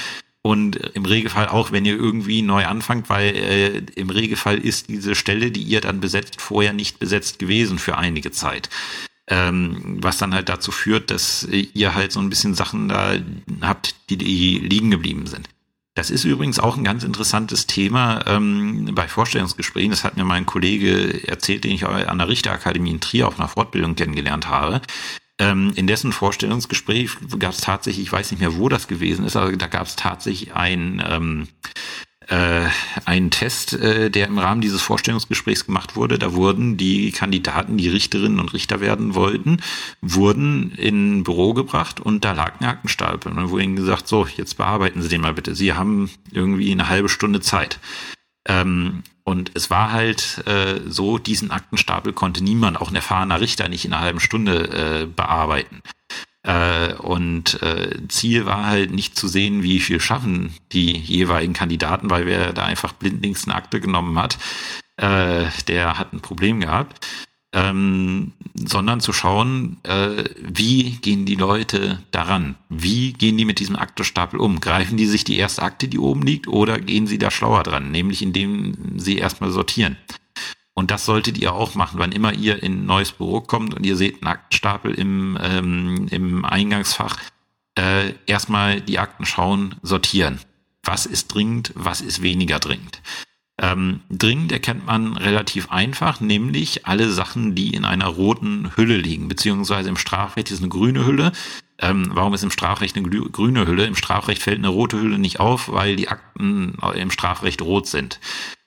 [0.42, 5.14] Und im Regelfall auch, wenn ihr irgendwie neu anfangt, weil äh, im Regelfall ist diese
[5.14, 8.68] Stelle, die ihr dann besetzt, vorher nicht besetzt gewesen für einige Zeit.
[9.30, 13.16] Ähm, was dann halt dazu führt, dass ihr halt so ein bisschen Sachen da
[13.60, 15.48] habt, die, die liegen geblieben sind.
[15.98, 19.90] Das ist übrigens auch ein ganz interessantes Thema ähm, bei Vorstellungsgesprächen.
[19.90, 23.48] Das hat mir mein Kollege erzählt, den ich an der Richterakademie in Trier auf einer
[23.48, 24.80] Fortbildung kennengelernt habe.
[25.40, 29.34] Ähm, in dessen Vorstellungsgespräch gab es tatsächlich, ich weiß nicht mehr, wo das gewesen ist,
[29.34, 31.48] aber da gab es tatsächlich ein ähm,
[32.28, 32.66] äh,
[33.04, 36.18] einen Test, äh, der im Rahmen dieses Vorstellungsgesprächs gemacht wurde.
[36.18, 39.62] Da wurden die Kandidaten, die Richterinnen und Richter werden wollten,
[40.02, 43.30] wurden in ein Büro gebracht und da lag ein Aktenstapel.
[43.30, 45.54] Und dann wurde ihnen gesagt, so, jetzt bearbeiten Sie den mal bitte.
[45.54, 47.80] Sie haben irgendwie eine halbe Stunde Zeit.
[48.46, 53.68] Ähm, und es war halt äh, so, diesen Aktenstapel konnte niemand, auch ein erfahrener Richter,
[53.68, 55.82] nicht in einer halben Stunde äh, bearbeiten.
[56.42, 62.10] Äh, und äh, Ziel war halt nicht zu sehen, wie viel schaffen die jeweiligen Kandidaten,
[62.10, 64.38] weil wer da einfach blindlings eine Akte genommen hat,
[64.96, 67.06] äh, der hat ein Problem gehabt.
[67.54, 72.56] Ähm, sondern zu schauen, äh, wie gehen die Leute daran?
[72.68, 74.60] Wie gehen die mit diesem Aktestapel um?
[74.60, 77.90] Greifen die sich die erste Akte, die oben liegt, oder gehen sie da schlauer dran,
[77.90, 79.96] nämlich indem sie erstmal sortieren?
[80.78, 83.84] Und das solltet ihr auch machen, wann immer ihr in ein neues Büro kommt und
[83.84, 87.18] ihr seht einen Aktenstapel im, ähm, im Eingangsfach.
[87.76, 90.38] Äh, erstmal die Akten schauen, sortieren.
[90.84, 93.02] Was ist dringend, was ist weniger dringend.
[93.60, 99.26] Ähm, dringend erkennt man relativ einfach, nämlich alle Sachen, die in einer roten Hülle liegen,
[99.26, 101.32] beziehungsweise im Strafrecht ist eine grüne Hülle.
[101.80, 103.84] Ähm, warum ist im Strafrecht eine grüne Hülle?
[103.84, 108.20] Im Strafrecht fällt eine rote Hülle nicht auf, weil die Akten im Strafrecht rot sind.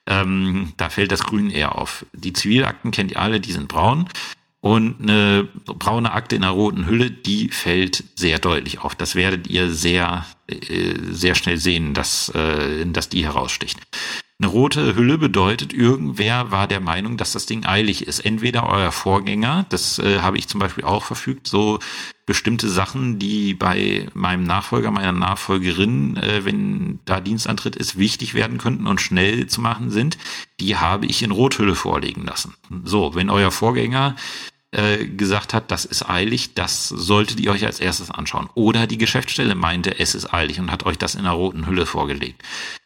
[0.06, 2.04] Ähm, da fällt das Grün eher auf.
[2.12, 4.08] Die Zivilakten kennt ihr alle, die sind braun.
[4.60, 8.94] Und eine braune Akte in einer roten Hülle, die fällt sehr deutlich auf.
[8.94, 13.80] Das werdet ihr sehr, äh, sehr schnell sehen, dass, äh, dass die heraussticht.
[14.42, 18.18] Eine rote Hülle bedeutet, irgendwer war der Meinung, dass das Ding eilig ist.
[18.18, 21.78] Entweder euer Vorgänger, das äh, habe ich zum Beispiel auch verfügt, so
[22.26, 28.58] bestimmte Sachen, die bei meinem Nachfolger, meiner Nachfolgerin, äh, wenn da Dienstantritt ist, wichtig werden
[28.58, 30.18] könnten und schnell zu machen sind,
[30.58, 32.54] die habe ich in Rothülle vorlegen lassen.
[32.82, 34.16] So, wenn euer Vorgänger
[34.72, 38.48] äh, gesagt hat, das ist eilig, das solltet ihr euch als erstes anschauen.
[38.54, 41.86] Oder die Geschäftsstelle meinte, es ist eilig und hat euch das in einer roten Hülle
[41.86, 42.42] vorgelegt.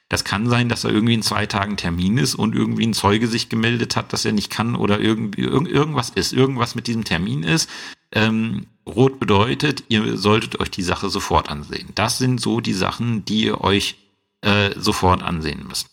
[0.09, 3.27] Das kann sein, dass er irgendwie in zwei Tagen Termin ist und irgendwie ein Zeuge
[3.27, 7.05] sich gemeldet hat, dass er nicht kann oder irgendwie irg irgendwas ist, irgendwas mit diesem
[7.05, 7.69] Termin ist.
[8.13, 11.89] Ähm, rot bedeutet, ihr solltet euch die Sache sofort ansehen.
[11.97, 13.97] Das sind so die Sachen, die ihr euch
[14.43, 15.89] äh, sofort ansehen müsst.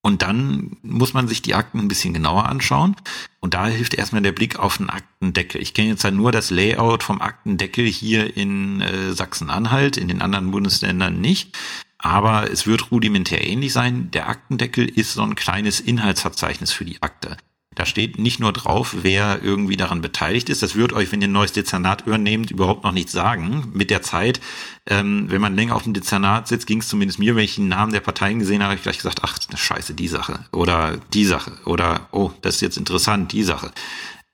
[0.00, 2.96] Und dann muss man sich die Akten ein bisschen genauer anschauen.
[3.40, 5.60] Und da hilft erstmal der Blick auf den Aktendeckel.
[5.60, 10.22] Ich kenne jetzt halt nur das Layout vom Aktendeckel hier in äh, Sachsen-Anhalt, in den
[10.22, 11.56] anderen Bundesländern nicht.
[11.98, 14.10] Aber es wird rudimentär ähnlich sein.
[14.12, 17.36] Der Aktendeckel ist so ein kleines Inhaltsverzeichnis für die Akte.
[17.78, 20.64] Da steht nicht nur drauf, wer irgendwie daran beteiligt ist.
[20.64, 23.70] Das wird euch, wenn ihr ein neues Dezernat übernehmt, überhaupt noch nichts sagen.
[23.72, 24.40] Mit der Zeit,
[24.86, 27.68] ähm, wenn man länger auf dem Dezernat sitzt, ging es zumindest mir, wenn ich den
[27.68, 30.40] Namen der Parteien gesehen habe, habe ich gleich gesagt, ach, scheiße, die Sache.
[30.50, 31.52] Oder die Sache.
[31.66, 33.70] Oder, oh, das ist jetzt interessant, die Sache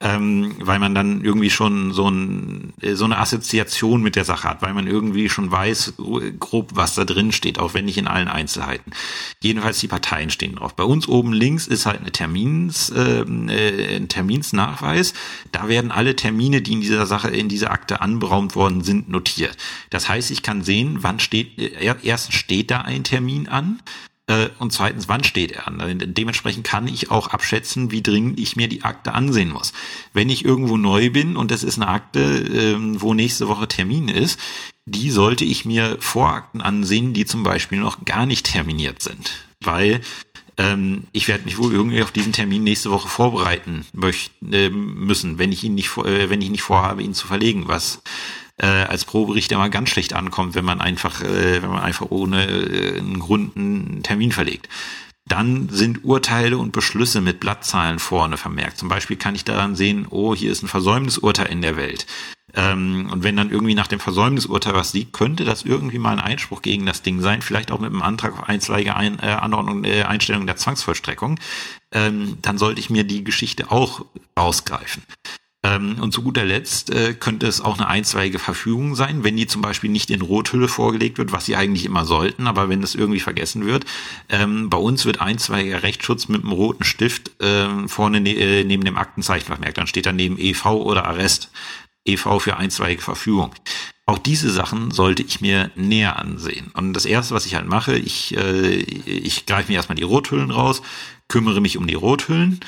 [0.05, 4.61] ähm, weil man dann irgendwie schon so, ein, so eine Assoziation mit der Sache hat,
[4.61, 5.95] weil man irgendwie schon weiß,
[6.39, 8.93] grob, was da drin steht, auch wenn nicht in allen Einzelheiten.
[9.43, 10.77] Jedenfalls die Parteien stehen drauf.
[10.77, 15.15] Bei uns oben links ist halt eine Termins, äh, äh ein Terminsnachweis.
[15.53, 19.57] Da werden alle Termine, die in dieser Sache, in dieser Akte anberaumt worden sind, notiert.
[19.89, 21.59] Das heißt, ich kann sehen, wann steht,
[22.03, 24.14] erstens steht da ein Termin an, Äh,
[24.59, 25.83] und zweitens, wann steht er an?
[26.03, 29.75] Dementsprechend kann ich auch abschätzen, wie dringend ich mir die Akte ansehen muss.
[30.15, 34.09] Wenn ich irgendwo neu bin und es ist eine Akte, ähm, wo nächste Woche Termin
[34.09, 34.41] ist,
[34.87, 39.33] die sollte ich mir Vorakten ansehen, die zum Beispiel noch gar nicht terminiert sind.
[39.61, 40.01] Weil
[40.57, 45.39] ähm, ich werde mich wohl irgendwie auf diesen Termin nächste Woche vorbereiten möchten, äh, müssen,
[45.39, 48.03] wenn ich ihn nicht, äh, wenn ich nicht vorhabe, ihn zu verlegen, was
[48.57, 52.47] äh, als Probericht immer ganz schlecht ankommt, wenn man einfach, äh, wenn man einfach ohne
[52.47, 54.69] äh, einen Grund einen Termin verlegt.
[55.27, 58.77] Dann sind Urteile und Beschlüsse mit Blattzahlen vorne vermerkt.
[58.77, 62.07] Zum Beispiel kann ich daran sehen, oh, hier ist ein Versäumnisurteil in der Welt.
[62.57, 66.21] Ähm, und wenn dann irgendwie nach dem Versäumnisurteil was liegt, könnte das irgendwie mal ein
[66.21, 69.85] Einspruch gegen das Ding sein, vielleicht auch mit einem Antrag auf einstweilige ein, äh, Anordnung,
[69.85, 71.41] äh, Einstellung der Zwangsvollstreckung.
[71.91, 75.03] Ähm, dann sollte ich mir die Geschichte auch ausgreifen.
[75.65, 79.47] Ähm, und zu guter Letzt äh, könnte es auch eine einzweige Verfügung sein, wenn die
[79.47, 82.95] zum Beispiel nicht in Rothülle vorgelegt wird, was sie eigentlich immer sollten, aber wenn das
[82.95, 83.87] irgendwie vergessen wird.
[84.29, 88.85] Ähm, bei uns wird einzweiger Rechtsschutz mit einem roten Stift äh, vorne ne äh, neben
[88.85, 89.79] dem Aktenzeichen vermerkt.
[89.79, 91.51] Dann steht daneben EV oder Arrest.
[92.07, 93.55] EV für einzweige Verfügung.
[94.05, 96.71] Auch diese Sachen sollte ich mir näher ansehen.
[96.75, 100.51] Und das erste, was ich halt mache, ich, äh, ich greife mir erstmal die Rothüllen
[100.51, 100.83] raus,
[101.29, 102.61] kümmere mich um die Rothüllen,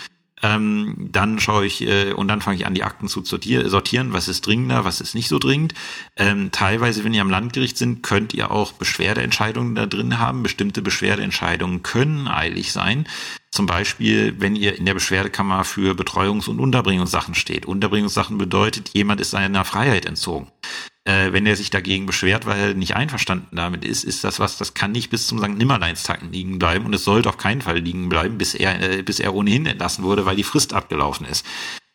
[0.43, 4.29] ähm, dann schaue ich äh, und dann fange ich an, die Akten zu sortieren, was
[4.29, 5.73] ist dringender, was ist nicht so dringend.
[6.17, 10.43] Ähm, teilweise, wenn ihr am Landgericht sind, könnt ihr auch Beschwerdeentscheidungen da drin haben.
[10.43, 13.07] Bestimmte Beschwerdeentscheidungen können eilig sein.
[13.51, 17.65] Zum Beispiel, wenn ihr in der Beschwerdekammer für Betreuungs- und Unterbringungssachen steht.
[17.65, 20.49] Unterbringungssachen bedeutet, jemand ist seiner Freiheit entzogen
[21.07, 24.59] äh, wenn er sich dagegen beschwert, weil er nicht einverstanden damit ist, ist das was,
[24.59, 25.57] das kann nicht bis zum St.
[25.57, 29.21] Nimmerleinstag liegen bleiben und es sollte auf keinen Fall liegen bleiben, bis er, äh, bis
[29.21, 31.47] er ohnehin entlassen wurde, weil die Frist abgelaufen ist.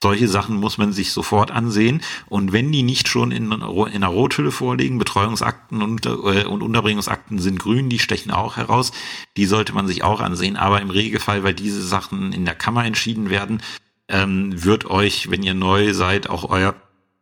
[0.03, 2.01] Solche Sachen muss man sich sofort ansehen.
[2.27, 7.37] Und wenn die nicht schon in, in einer Rothülle vorliegen, Betreuungsakten und, äh, und Unterbringungsakten
[7.37, 8.93] sind grün, die stechen auch heraus.
[9.37, 10.55] Die sollte man sich auch ansehen.
[10.55, 13.61] Aber im Regelfall, weil diese Sachen in der Kammer entschieden werden,
[14.07, 16.73] ähm, wird euch, wenn ihr neu seid, auch euer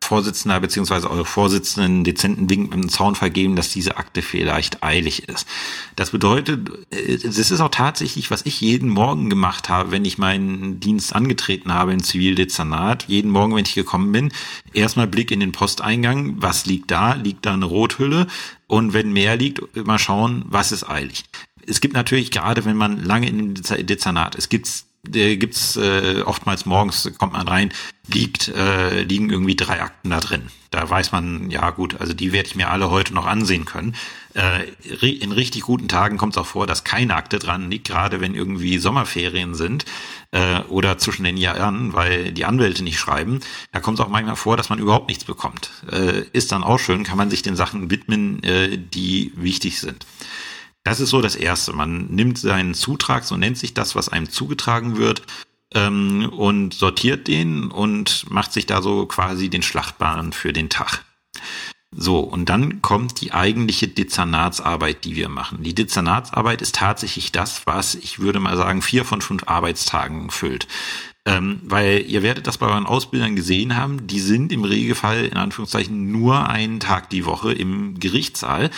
[0.09, 1.05] Vorsitzender bzw.
[1.05, 5.47] eure Vorsitzenden dezenten Wink mit dem Zaunfall geben, dass diese Akte vielleicht eilig ist.
[5.95, 10.79] Das bedeutet, es ist auch tatsächlich, was ich jeden Morgen gemacht habe, wenn ich meinen
[10.79, 13.05] Dienst angetreten habe im Zivildezernat.
[13.07, 14.31] Jeden Morgen, wenn ich gekommen bin,
[14.73, 16.41] erstmal Blick in den Posteingang.
[16.41, 17.13] Was liegt da?
[17.13, 18.25] Liegt da eine Rothülle?
[18.65, 21.25] Und wenn mehr liegt, mal schauen, was ist eilig.
[21.67, 26.21] Es gibt natürlich, gerade wenn man lange in dem Dezernat ist, gibt's der gibt's äh,
[26.25, 27.71] oftmals morgens kommt man rein,
[28.07, 30.49] liegt äh, liegen irgendwie drei Akten da drin.
[30.71, 33.95] Da weiß man, ja gut, also die werde ich mir alle heute noch ansehen können.
[34.35, 38.21] Äh, in richtig guten Tagen kommt es auch vor, dass keine Akte dran liegt, gerade
[38.21, 39.85] wenn irgendwie Sommerferien sind
[40.31, 43.39] äh, oder zwischen den Jahren, weil die Anwälte nicht schreiben.
[43.71, 45.71] Da kommt es auch manchmal vor, dass man überhaupt nichts bekommt.
[45.91, 50.05] Äh, ist dann auch schön, kann man sich den Sachen widmen, äh, die wichtig sind.
[50.83, 51.73] Das ist so das Erste.
[51.73, 55.23] Man nimmt seinen Zutrag, so nennt sich das, was einem zugetragen wird,
[55.73, 61.03] ähm, und sortiert den und macht sich da so quasi den Schlachtbahn für den Tag.
[61.91, 65.63] So, und dann kommt die eigentliche Dezernatsarbeit, die wir machen.
[65.63, 70.67] Die Dezernatsarbeit ist tatsächlich das, was ich würde mal sagen, vier von fünf Arbeitstagen füllt.
[71.25, 75.37] Ähm, weil ihr werdet das bei euren Ausbildern gesehen haben, die sind im Regelfall in
[75.37, 78.69] Anführungszeichen nur einen Tag die Woche im Gerichtssaal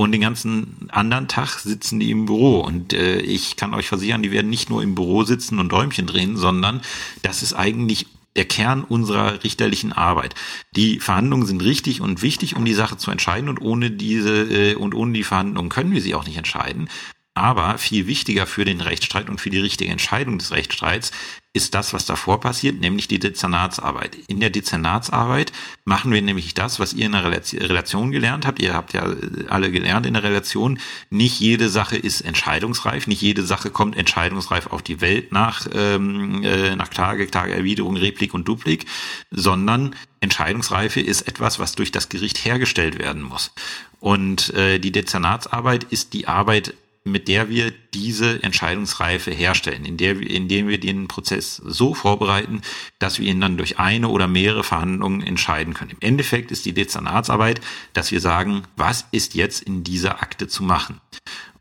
[0.00, 2.60] und den ganzen anderen Tag sitzen die im Büro.
[2.60, 6.06] Und äh, ich kann euch versichern, die werden nicht nur im Büro sitzen und Däumchen
[6.06, 6.80] drehen, sondern
[7.20, 10.34] das ist eigentlich der Kern unserer richterlichen Arbeit.
[10.74, 14.74] Die Verhandlungen sind richtig und wichtig, um die Sache zu entscheiden und ohne diese äh,
[14.74, 16.88] und ohne die Verhandlungen können wir sie auch nicht entscheiden.
[17.34, 21.12] Aber viel wichtiger für den Rechtsstreit und für die richtige Entscheidung des Rechtsstreits
[21.52, 24.16] ist das, was davor passiert, nämlich die Dezernatsarbeit.
[24.28, 25.52] In der Dezernatsarbeit
[25.84, 28.60] machen wir nämlich das, was ihr in der Relation gelernt habt.
[28.60, 29.12] Ihr habt ja
[29.48, 30.78] alle gelernt in der Relation.
[31.08, 36.44] Nicht jede Sache ist entscheidungsreif, nicht jede Sache kommt entscheidungsreif auf die Welt nach, ähm,
[36.44, 38.86] äh, nach Klage, Klageerwiderung, Replik und Duplik,
[39.32, 43.52] sondern Entscheidungsreife ist etwas, was durch das Gericht hergestellt werden muss.
[43.98, 50.20] Und äh, die Dezernatsarbeit ist die Arbeit mit der wir diese Entscheidungsreife herstellen, in der,
[50.20, 52.60] indem wir den Prozess so vorbereiten,
[52.98, 55.92] dass wir ihn dann durch eine oder mehrere Verhandlungen entscheiden können.
[55.92, 57.60] Im Endeffekt ist die Dezernatsarbeit,
[57.94, 61.00] dass wir sagen, was ist jetzt in dieser Akte zu machen?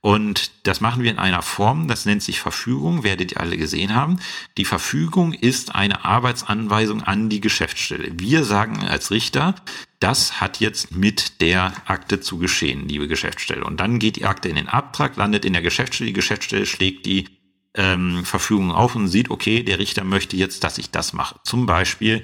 [0.02, 3.94] Und das machen wir in einer Form, das nennt sich Verfügung, werdet ihr alle gesehen
[3.94, 4.20] haben.
[4.58, 8.12] Die Verfügung ist eine Arbeitsanweisung an die Geschäftsstelle.
[8.14, 9.56] Wir sagen als Richter,
[10.00, 13.64] das hat jetzt mit der Akte zu geschehen, liebe Geschäftsstelle.
[13.64, 17.06] Und dann geht die Akte in den Abtrag, landet in der Geschäftsstelle, die Geschäftsstelle schlägt
[17.06, 17.28] die
[17.76, 21.40] ähm, Verfügung auf und sieht, okay, der Richter möchte jetzt, dass ich das mache.
[21.44, 22.24] Zum Beispiel,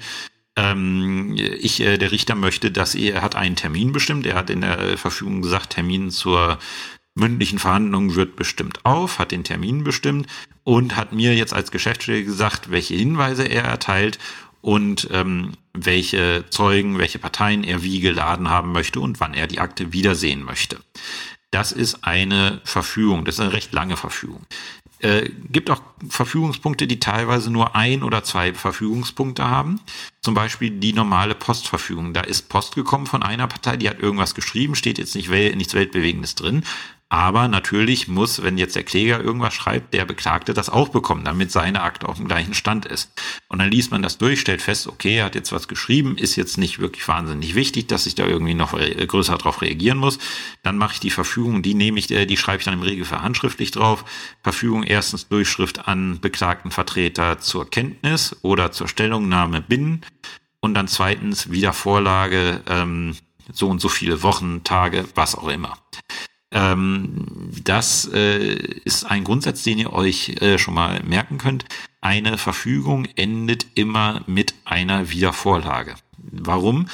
[0.56, 4.62] ähm, ich, äh, der Richter möchte, dass er, hat einen Termin bestimmt, er hat in
[4.62, 6.58] der Verfügung gesagt, Termin zur
[7.14, 10.26] mündlichen Verhandlungen wird bestimmt auf, hat den Termin bestimmt
[10.64, 14.18] und hat mir jetzt als Geschäftsstelle gesagt, welche Hinweise er erteilt
[14.66, 19.60] und ähm, welche Zeugen, welche Parteien er wie geladen haben möchte und wann er die
[19.60, 20.80] Akte wiedersehen möchte.
[21.52, 24.44] Das ist eine Verfügung, das ist eine recht lange Verfügung.
[24.98, 29.78] Äh, gibt auch Verfügungspunkte, die teilweise nur ein oder zwei Verfügungspunkte haben.
[30.20, 32.12] Zum Beispiel die normale Postverfügung.
[32.12, 35.54] Da ist Post gekommen von einer Partei, die hat irgendwas geschrieben, steht jetzt nicht wel
[35.54, 36.64] nichts Weltbewegendes drin.
[37.08, 41.52] Aber natürlich muss, wenn jetzt der Kläger irgendwas schreibt, der Beklagte das auch bekommen, damit
[41.52, 43.12] seine Akte auf dem gleichen Stand ist.
[43.48, 46.34] Und dann liest man das durch, stellt fest, okay, er hat jetzt was geschrieben, ist
[46.34, 50.18] jetzt nicht wirklich wahnsinnig wichtig, dass ich da irgendwie noch größer drauf reagieren muss.
[50.64, 53.22] Dann mache ich die Verfügung, die nehme ich, äh, die schreibe ich dann im Regelfall
[53.22, 54.04] handschriftlich drauf.
[54.42, 60.04] Verfügung erstens Durchschrift an beklagten Vertreter zur Kenntnis oder zur Stellungnahme binnen.
[60.58, 63.14] Und dann zweitens wieder Vorlage, ähm,
[63.52, 65.78] so und so viele Wochen, Tage, was auch immer.
[66.56, 67.26] Ähm,
[67.64, 71.66] das äh, ist ein Grundsatz, den ihr euch äh, schon mal merken könnt.
[72.00, 75.96] Eine Verfügung endet immer mit einer Wiedervorlage.
[76.16, 76.86] Warum?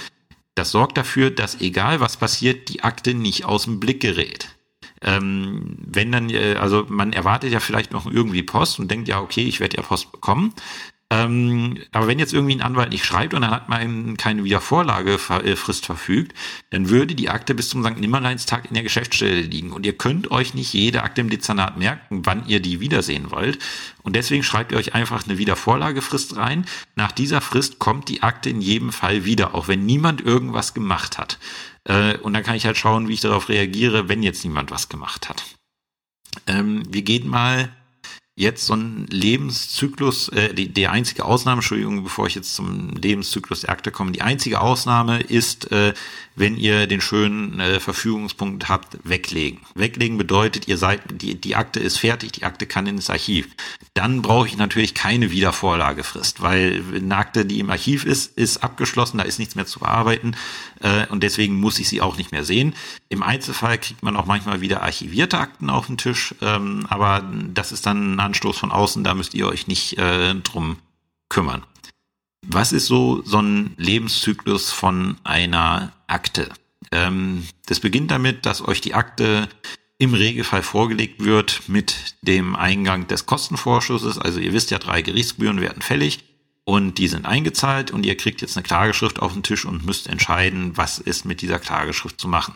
[0.57, 4.49] Das sorgt dafür, dass egal was passiert, die Akte nicht aus dem Blick gerät.
[5.01, 9.21] Ähm, wenn dann, äh, also man erwartet ja vielleicht noch irgendwie Post und denkt ja,
[9.21, 10.55] okay, ich werde ja Post bekommen.
[11.13, 15.85] Ähm, aber wenn jetzt irgendwie ein Anwalt nicht schreibt und dann hat man keine Wiedervorlagefrist
[15.85, 16.35] verfügt,
[16.71, 18.01] dann würde die Akte bis zum St.
[18.01, 19.73] Nimmerleinstag in der Geschäftsstelle liegen.
[19.73, 23.59] Und ihr könnt euch nicht jede Akte im Dezernat merken, wann ihr die wiedersehen wollt.
[24.03, 26.65] Und deswegen schreibt ihr euch einfach eine Wiedervorlagefrist rein.
[26.97, 31.19] Nach dieser Frist kommt die Akte in jedem Fall wieder, auch wenn niemand irgendwas gemacht
[31.19, 31.39] hat.
[31.85, 34.89] Äh, und dann kann ich halt schauen, wie ich darauf reagiere, wenn jetzt niemand was
[34.89, 35.45] gemacht hat.
[36.47, 37.71] Ähm, wir gehen mal
[38.35, 43.63] jetzt so ein Lebenszyklus, äh, die, die einzige Ausnahme, Entschuldigung, bevor ich jetzt zum Lebenszyklus
[43.63, 45.93] der Akte komme, die einzige Ausnahme ist, äh,
[46.35, 49.61] wenn ihr den schönen äh, Verfügungspunkt habt, weglegen.
[49.75, 53.49] Weglegen bedeutet, ihr seid, die, die Akte ist fertig, die Akte kann ins Archiv.
[53.93, 59.19] Dann brauche ich natürlich keine Wiedervorlagefrist, weil eine Akte, die im Archiv ist, ist abgeschlossen,
[59.19, 60.37] da ist nichts mehr zu bearbeiten
[60.81, 62.75] äh, und deswegen muss ich sie auch nicht mehr sehen.
[63.11, 67.73] Im Einzelfall kriegt man auch manchmal wieder archivierte Akten auf den Tisch, ähm, aber das
[67.73, 70.79] ist dann ein Anstoß von außen, da müsst ihr euch nicht äh, drum
[71.29, 71.63] kümmern.
[72.47, 76.49] Was ist so so ein Lebenszyklus von einer Akte?
[76.91, 79.49] Ähm, das beginnt damit, dass euch die Akte
[79.99, 84.19] im Regelfall vorgelegt wird mit dem Eingang des Kostenvorschusses.
[84.19, 86.25] Also ihr wisst ja, drei Gerichtsgebühren werden fällig
[86.65, 90.07] und die sind eingezahlt und ihr kriegt jetzt eine Klageschrift auf den Tisch und müsst
[90.07, 92.55] entscheiden, was ist mit dieser Klageschrift zu machen.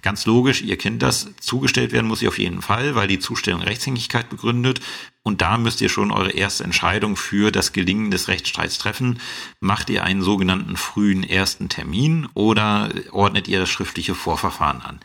[0.00, 3.62] Ganz logisch, ihr kennt das, zugestellt werden muss sie auf jeden Fall, weil die Zustellung
[3.62, 4.80] Rechtshängigkeit begründet
[5.24, 9.20] und da müsst ihr schon eure erste Entscheidung für das Gelingen des Rechtsstreits treffen.
[9.60, 15.00] Macht ihr einen sogenannten frühen ersten Termin oder ordnet ihr das schriftliche Vorverfahren an?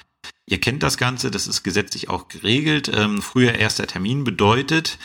[0.46, 2.92] Ihr kennt das Ganze, das ist gesetzlich auch geregelt.
[2.94, 4.98] Ähm, früher erster Termin bedeutet,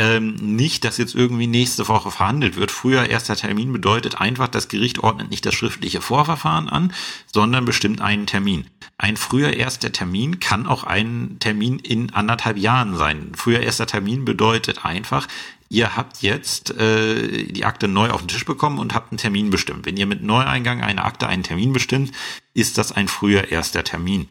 [0.00, 2.70] ähm, nicht, dass jetzt irgendwie nächste Woche verhandelt wird.
[2.70, 6.94] Früher erster Termin bedeutet einfach, das Gericht ordnet nicht das schriftliche Vorverfahren an,
[7.30, 8.64] sondern bestimmt einen Termin.
[8.96, 13.32] Ein früher erster Termin kann auch ein Termin in anderthalb Jahren sein.
[13.36, 15.28] Früher erster Termin bedeutet einfach,
[15.68, 19.50] ihr habt jetzt äh, die Akte neu auf den Tisch bekommen und habt einen Termin
[19.50, 19.84] bestimmt.
[19.84, 22.12] Wenn ihr mit Neueingang einer Akte einen Termin bestimmt,
[22.54, 24.28] ist das ein früher erster Termin.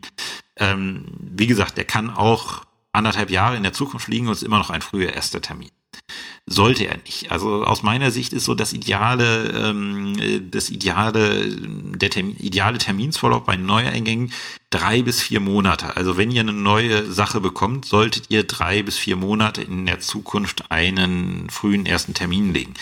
[0.55, 4.57] Ähm, wie gesagt, der kann auch anderthalb Jahre in der Zukunft liegen und ist immer
[4.57, 5.69] noch ein früher erster Termin.
[6.45, 7.31] Sollte er nicht.
[7.31, 13.43] Also aus meiner Sicht ist so das ideale, ähm, das ideale, der Termin, ideale Terminsvorlauf
[13.43, 14.33] bei Neueingängen
[14.71, 15.95] drei bis vier Monate.
[15.95, 19.99] Also wenn ihr eine neue Sache bekommt, solltet ihr drei bis vier Monate in der
[19.99, 22.73] Zukunft einen frühen ersten Termin legen.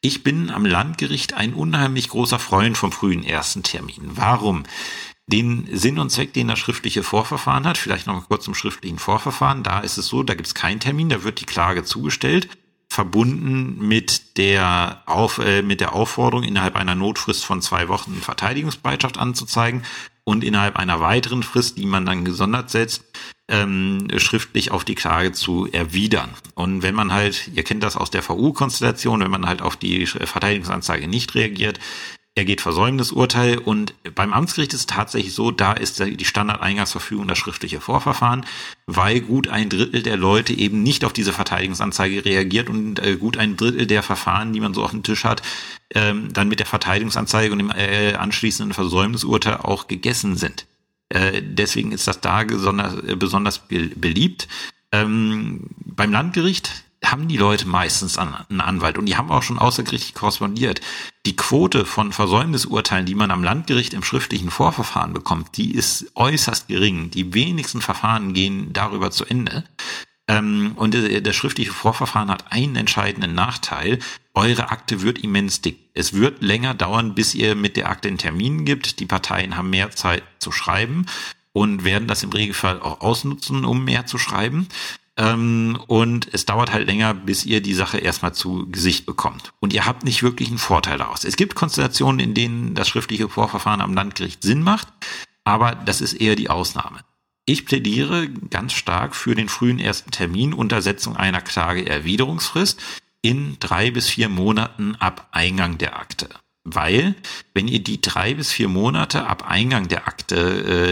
[0.00, 4.12] Ich bin am Landgericht ein unheimlich großer Freund vom frühen ersten Termin.
[4.14, 4.62] Warum?
[5.28, 7.78] Den Sinn und Zweck, den das schriftliche Vorverfahren hat.
[7.78, 9.62] Vielleicht noch kurz zum schriftlichen Vorverfahren.
[9.62, 12.48] Da ist es so, da gibt es keinen Termin, da wird die Klage zugestellt,
[12.88, 19.18] verbunden mit der, Auf, äh, mit der Aufforderung, innerhalb einer Notfrist von zwei Wochen Verteidigungsbereitschaft
[19.18, 19.84] anzuzeigen
[20.24, 23.04] und innerhalb einer weiteren Frist, die man dann gesondert setzt,
[23.50, 26.30] ähm, schriftlich auf die Klage zu erwidern.
[26.54, 30.06] Und wenn man halt, ihr kennt das aus der VU-Konstellation, wenn man halt auf die
[30.06, 31.78] Verteidigungsanzeige nicht reagiert,
[32.38, 37.36] er geht Versäumnisurteil und beim Amtsgericht ist es tatsächlich so, da ist die Standardeingangsverfügung das
[37.36, 38.46] schriftliche Vorverfahren,
[38.86, 43.38] weil gut ein Drittel der Leute eben nicht auf diese Verteidigungsanzeige reagiert und äh, gut
[43.38, 45.42] ein Drittel der Verfahren, die man so auf dem Tisch hat,
[45.92, 50.66] ähm, dann mit der Verteidigungsanzeige und dem äh, anschließenden Versäumnisurteil auch gegessen sind.
[51.08, 54.46] Äh, deswegen ist das da besonders, besonders beliebt.
[54.92, 60.14] Ähm, beim Landgericht haben die Leute meistens einen Anwalt und die haben auch schon außergerichtlich
[60.14, 60.80] korrespondiert.
[61.26, 66.68] Die Quote von Versäumnisurteilen, die man am Landgericht im schriftlichen Vorverfahren bekommt, die ist äußerst
[66.68, 67.10] gering.
[67.10, 69.64] Die wenigsten Verfahren gehen darüber zu Ende.
[70.26, 73.98] Ähm, und das schriftliche Vorverfahren hat einen entscheidenden Nachteil.
[74.34, 75.78] Eure Akte wird immens dick.
[75.94, 79.00] Es wird länger dauern, bis ihr mit der Akte einen Termin gibt.
[79.00, 81.06] Die Parteien haben mehr Zeit zu schreiben
[81.52, 84.68] und werden das im Regelfall auch ausnutzen, um mehr zu schreiben.
[85.18, 89.52] Ähm, und es dauert halt länger, bis ihr die Sache erstmal zu Gesicht bekommt.
[89.60, 91.24] Und ihr habt nicht wirklich einen Vorteil daraus.
[91.24, 94.88] Es gibt Konstellationen, in denen das schriftliche Vorverfahren am Landgericht Sinn macht,
[95.44, 97.00] aber das ist eher die Ausnahme.
[97.46, 102.80] Ich plädiere ganz stark für den frühen ersten Termin unter Setzung einer Klageerwiderungsfrist
[103.22, 106.28] in drei bis vier Monaten ab Eingang der Akte.
[106.74, 107.14] Weil,
[107.54, 110.36] wenn ihr die drei bis vier Monate ab Eingang der Akte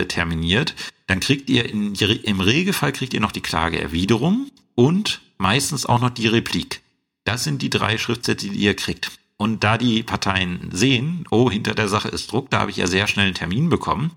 [0.03, 0.75] äh, terminiert,
[1.07, 6.11] dann kriegt ihr in, im Regelfall kriegt ihr noch die Klageerwiderung und meistens auch noch
[6.11, 6.83] die Replik.
[7.25, 9.11] Das sind die drei Schriftsätze, die ihr kriegt.
[9.37, 12.87] Und da die Parteien sehen, oh, hinter der Sache ist Druck, da habe ich ja
[12.87, 14.13] sehr schnell einen Termin bekommen,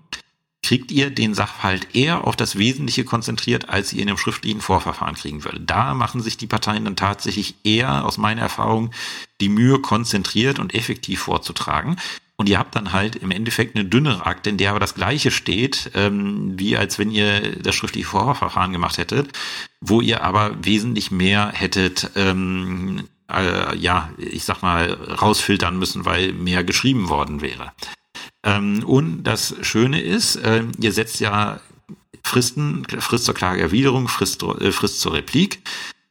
[0.62, 5.14] kriegt ihr den Sachverhalt eher auf das Wesentliche konzentriert, als ihr in einem schriftlichen Vorverfahren
[5.14, 5.68] kriegen würdet.
[5.68, 8.90] Da machen sich die Parteien dann tatsächlich eher, aus meiner Erfahrung,
[9.40, 11.96] die Mühe konzentriert und effektiv vorzutragen.
[12.36, 15.30] Und ihr habt dann halt im Endeffekt eine dünnere Akte, in der aber das Gleiche
[15.30, 19.30] steht, ähm, wie als wenn ihr das schriftliche Vorverfahren gemacht hättet,
[19.82, 26.32] wo ihr aber wesentlich mehr hättet, ähm, äh, ja, ich sag mal, rausfiltern müssen, weil
[26.32, 27.72] mehr geschrieben worden wäre.
[28.42, 31.60] Ähm, und das Schöne ist, äh, ihr setzt ja
[32.22, 35.62] Fristen, Frist zur Klageerwiderung, Frist, äh, Frist zur Replik.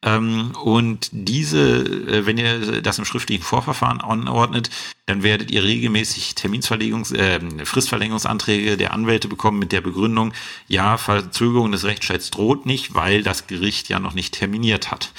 [0.01, 4.70] Ähm, und diese, äh, wenn ihr das im schriftlichen Vorverfahren anordnet,
[5.07, 10.34] dann werdet ihr regelmäßig Terminsverlegungs-, äh, Fristverlängerungsanträge der Anwälte bekommen mit der Begründung,
[10.68, 15.12] ja, Verzögerung des Rechtsstreits droht nicht, weil das Gericht ja noch nicht terminiert hat.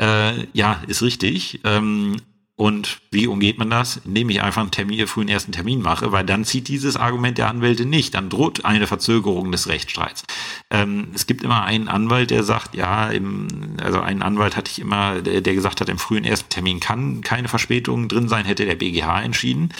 [0.00, 1.60] Äh, ja, ist richtig.
[1.64, 2.16] Ähm,
[2.60, 4.02] und wie umgeht man das?
[4.04, 7.48] Indem ich einfach einen Termin, frühen ersten Termin mache, weil dann zieht dieses Argument der
[7.48, 8.12] Anwälte nicht.
[8.12, 10.24] Dann droht eine Verzögerung des Rechtsstreits.
[10.70, 14.78] Ähm, es gibt immer einen Anwalt, der sagt, ja, im, also einen Anwalt hatte ich
[14.78, 18.66] immer, der, der, gesagt hat, im frühen ersten Termin kann keine Verspätung drin sein, hätte
[18.66, 19.70] der BGH entschieden.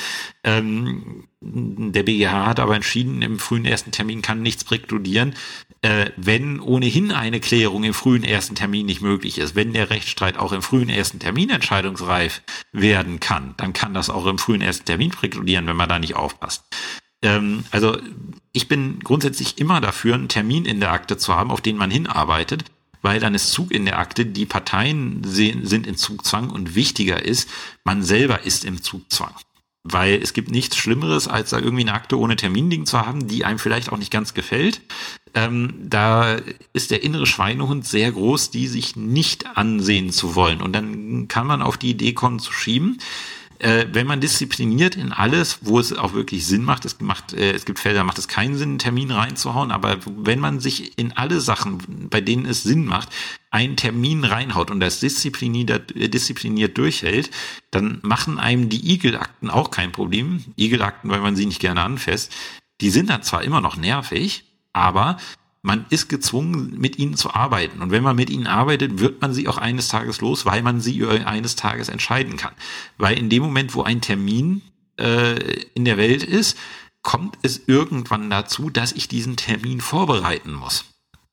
[0.43, 5.35] Ähm, der BGH hat aber entschieden, im frühen ersten Termin kann nichts präkludieren,
[5.83, 9.55] äh, wenn ohnehin eine Klärung im frühen ersten Termin nicht möglich ist.
[9.55, 14.27] Wenn der Rechtsstreit auch im frühen ersten Termin entscheidungsreif werden kann, dann kann das auch
[14.27, 16.65] im frühen ersten Termin präkludieren, wenn man da nicht aufpasst.
[17.23, 17.99] Ähm, also
[18.53, 21.91] ich bin grundsätzlich immer dafür, einen Termin in der Akte zu haben, auf den man
[21.91, 22.65] hinarbeitet,
[23.03, 27.49] weil dann ist Zug in der Akte, die Parteien sind in Zugzwang und wichtiger ist,
[27.85, 29.35] man selber ist im Zugzwang.
[29.83, 33.29] Weil es gibt nichts Schlimmeres, als da irgendwie eine Akte ohne Termin liegen zu haben,
[33.29, 34.83] die einem vielleicht auch nicht ganz gefällt.
[35.35, 36.37] Ähm, da
[36.73, 40.61] ist der innere Schweinehund sehr groß, die sich nicht ansehen zu wollen.
[40.61, 42.99] Und dann kann man auf die Idee kommen zu schieben
[43.61, 47.53] äh, wenn man diszipliniert in alles, wo es auch wirklich Sinn macht, es, macht, äh,
[47.53, 51.13] es gibt da macht es keinen Sinn, einen Termin reinzuhauen, aber wenn man sich in
[51.13, 53.11] alle Sachen, bei denen es Sinn macht,
[53.51, 57.31] einen Termin reinhaut und das diszipliniert, äh, diszipliniert durchhält,
[57.71, 60.45] dann machen einem die Igel-Akten auch kein Problem.
[60.57, 62.33] Igel-Akten, weil man sie nicht gerne anfasst.
[62.81, 65.19] Die sind dann zwar immer noch nervig, aber
[65.63, 67.83] man ist gezwungen, mit ihnen zu arbeiten.
[67.83, 70.81] Und wenn man mit ihnen arbeitet, wird man sie auch eines Tages los, weil man
[70.81, 72.55] sie eines Tages entscheiden kann.
[72.97, 74.63] Weil in dem Moment, wo ein Termin
[74.99, 75.39] äh,
[75.75, 76.57] in der Welt ist,
[77.03, 80.85] kommt es irgendwann dazu, dass ich diesen Termin vorbereiten muss.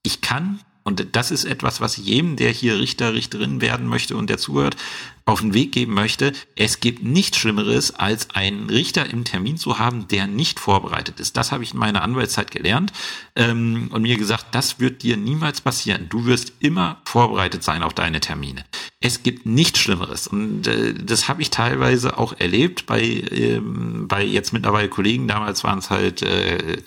[0.03, 4.29] Ich kann und das ist etwas, was jedem, der hier Richter, Richterin werden möchte und
[4.29, 4.77] der zuhört,
[5.25, 6.31] auf den Weg geben möchte.
[6.55, 11.35] Es gibt nichts Schlimmeres, als einen Richter im Termin zu haben, der nicht vorbereitet ist.
[11.35, 12.93] Das habe ich in meiner Anwaltszeit gelernt
[13.35, 16.07] ähm, und mir gesagt, das wird dir niemals passieren.
[16.07, 18.63] Du wirst immer vorbereitet sein auf deine Termine.
[19.01, 24.23] Es gibt nichts Schlimmeres und äh, das habe ich teilweise auch erlebt bei, ähm, bei
[24.23, 25.27] jetzt mittlerweile Kollegen.
[25.27, 26.77] Damals waren es halt äh,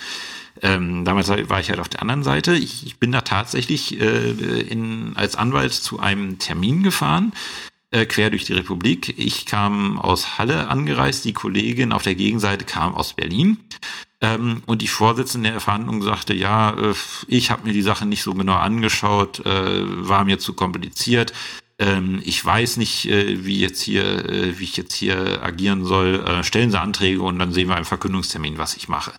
[0.62, 2.55] ähm, damals war ich halt auf der anderen Seite.
[2.55, 7.32] Ich, ich bin da tatsächlich äh, in, als Anwalt zu einem Termin gefahren,
[7.90, 9.14] äh, quer durch die Republik.
[9.18, 13.59] Ich kam aus Halle angereist, die Kollegin auf der Gegenseite kam aus Berlin.
[14.20, 16.94] Ähm, und die Vorsitzende der Verhandlung sagte, ja, äh,
[17.26, 21.32] ich habe mir die Sache nicht so genau angeschaut, äh, war mir zu kompliziert.
[21.78, 26.22] Ähm, ich weiß nicht, äh, wie jetzt hier, äh, wie ich jetzt hier agieren soll.
[26.26, 29.12] Äh, stellen Sie Anträge und dann sehen wir einen Verkündungstermin, was ich mache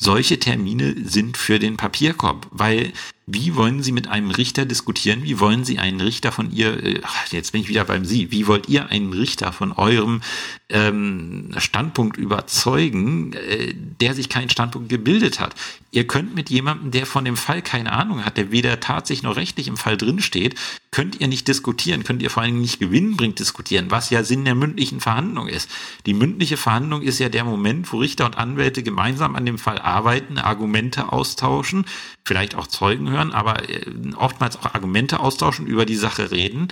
[0.00, 2.92] solche Termine sind für den Papierkorb, weil
[3.30, 5.22] Wie wollen Sie mit einem Richter diskutieren?
[5.22, 8.46] Wie wollen Sie einen Richter von ihr, äh, jetzt bin ich wieder beim Sie, wie
[8.46, 10.22] wollt ihr einen Richter von eurem
[10.70, 15.54] ähm, Standpunkt überzeugen, äh, der sich keinen Standpunkt gebildet hat?
[15.90, 19.36] Ihr könnt mit jemandem, der von dem Fall keine Ahnung hat, der weder tatsächlich noch
[19.36, 20.54] rechtlich im Fall drinsteht,
[20.90, 24.44] könnt ihr nicht diskutieren, könnt ihr vor allen Dingen nicht gewinnbringend diskutieren, was ja Sinn
[24.44, 25.70] der mündlichen Verhandlung ist.
[26.06, 29.78] Die mündliche Verhandlung ist ja der Moment, wo Richter und Anwälte gemeinsam an dem Fall
[29.78, 31.86] arbeiten, Argumente austauschen,
[32.24, 36.68] vielleicht auch Zeugen hören, aber äh, oftmals auch Argumente austauschen, über die Sache reden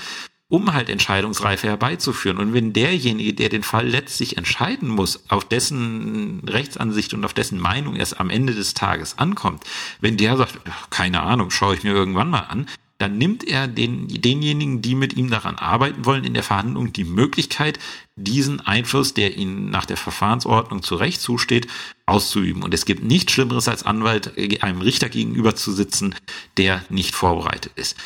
[0.49, 2.39] um halt Entscheidungsreife herbeizuführen.
[2.39, 7.59] Und wenn derjenige, der den Fall letztlich entscheiden muss, auf dessen Rechtsansicht und auf dessen
[7.59, 9.65] Meinung erst am Ende des Tages ankommt,
[10.01, 10.59] wenn der sagt,
[10.91, 12.67] keine Ahnung, schaue ich mir irgendwann mal an,
[12.99, 17.05] dann nimmt er den, denjenigen, die mit ihm daran arbeiten wollen, in der Verhandlung die
[17.05, 17.79] Möglichkeit,
[18.15, 21.67] diesen Einfluss, der ihnen nach der Verfahrensordnung zu Recht zusteht,
[22.07, 22.63] auszuüben.
[22.63, 24.33] Und es gibt nichts Schlimmeres als Anwalt
[24.63, 26.15] einem Richter gegenüber zu sitzen,
[26.57, 27.97] der nicht vorbereitet ist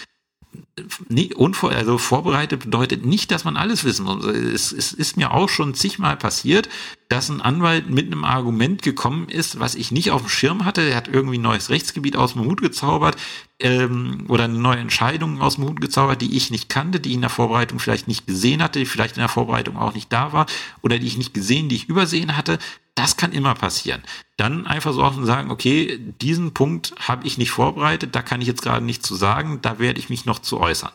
[1.08, 4.24] nee, unvor, also vorbereitet bedeutet nicht, dass man alles wissen muss.
[4.24, 6.68] Es, es ist mir auch schon zigmal passiert,
[7.08, 10.82] dass ein Anwalt mit einem Argument gekommen ist, was ich nicht auf dem Schirm hatte.
[10.82, 13.16] Er hat irgendwie ein neues Rechtsgebiet aus dem Hut gezaubert
[13.58, 17.14] ähm, oder eine neue Entscheidung aus dem Hut gezaubert, die ich nicht kannte, die ich
[17.16, 20.32] in der Vorbereitung vielleicht nicht gesehen hatte, die vielleicht in der Vorbereitung auch nicht da
[20.32, 20.46] war
[20.82, 22.58] oder die ich nicht gesehen, die ich übersehen hatte.
[23.00, 24.02] Das kann immer passieren.
[24.36, 28.46] Dann einfach so offen sagen, okay, diesen Punkt habe ich nicht vorbereitet, da kann ich
[28.46, 30.92] jetzt gerade nichts zu sagen, da werde ich mich noch zu äußern.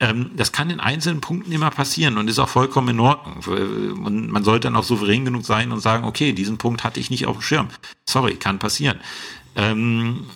[0.00, 3.44] Ähm, das kann in einzelnen Punkten immer passieren und ist auch vollkommen in Ordnung.
[4.04, 7.10] Und man sollte dann auch souverän genug sein und sagen, okay, diesen Punkt hatte ich
[7.10, 7.68] nicht auf dem Schirm.
[8.08, 8.98] Sorry, kann passieren.
[9.54, 10.26] Ähm,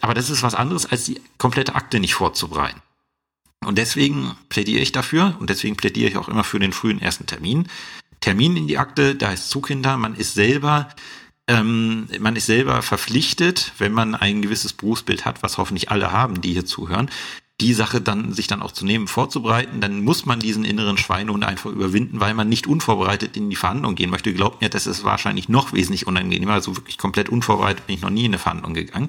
[0.00, 2.82] aber das ist was anderes, als die komplette Akte nicht vorzubereiten.
[3.64, 7.26] Und deswegen plädiere ich dafür und deswegen plädiere ich auch immer für den frühen ersten
[7.26, 7.68] Termin.
[8.20, 10.88] Termin in die Akte, da ist Zug hinter, man ist selber
[11.48, 16.42] ähm, man ist selber verpflichtet, wenn man ein gewisses Berufsbild hat, was hoffentlich alle haben,
[16.42, 17.10] die hier zuhören,
[17.60, 21.44] die Sache dann sich dann auch zu nehmen, vorzubereiten, dann muss man diesen inneren Schweinehund
[21.44, 24.32] einfach überwinden, weil man nicht unvorbereitet in die Verhandlung gehen möchte.
[24.32, 26.52] Glaubt mir, das ist wahrscheinlich noch wesentlich unangenehmer.
[26.52, 29.08] Also wirklich komplett unvorbereitet bin ich noch nie in eine Verhandlung gegangen.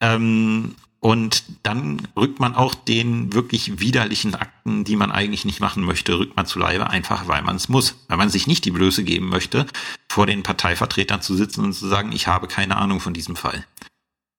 [0.00, 5.84] Ähm, und dann rückt man auch den wirklich widerlichen Akten, die man eigentlich nicht machen
[5.84, 7.94] möchte, rückt man zu Leibe, einfach weil man es muss.
[8.08, 9.66] Weil man sich nicht die Blöße geben möchte,
[10.08, 13.64] vor den Parteivertretern zu sitzen und zu sagen, ich habe keine Ahnung von diesem Fall.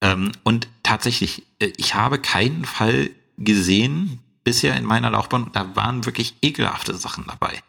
[0.02, 6.06] Ähm, und tatsächlich, äh, ich habe keinen Fall gesehen bisher in meiner Laufbahn, da waren
[6.06, 7.62] wirklich ekelhafte Sachen dabei.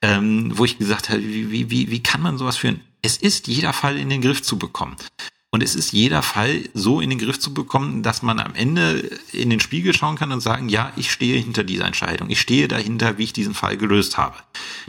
[0.00, 2.80] Ähm, wo ich gesagt habe, wie, wie, wie, wie kann man sowas führen?
[3.02, 4.96] Es ist jeder Fall in den Griff zu bekommen.
[5.50, 9.18] Und es ist jeder Fall so in den Griff zu bekommen, dass man am Ende
[9.32, 12.28] in den Spiegel schauen kann und sagen, ja, ich stehe hinter dieser Entscheidung.
[12.28, 14.36] Ich stehe dahinter, wie ich diesen Fall gelöst habe.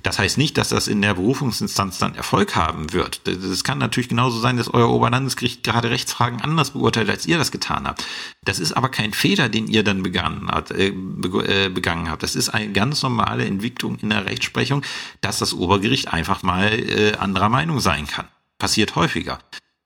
[0.03, 3.25] Das heißt nicht, dass das in der Berufungsinstanz dann Erfolg haben wird.
[3.25, 7.51] Es kann natürlich genauso sein, dass euer Oberlandesgericht gerade Rechtsfragen anders beurteilt, als ihr das
[7.51, 8.05] getan habt.
[8.43, 10.71] Das ist aber kein Fehler, den ihr dann begangen habt.
[10.71, 12.21] Äh, äh, begangen habt.
[12.21, 14.83] Das ist eine ganz normale Entwicklung in der Rechtsprechung,
[15.21, 18.27] dass das Obergericht einfach mal äh, anderer Meinung sein kann.
[18.57, 19.39] Passiert häufiger.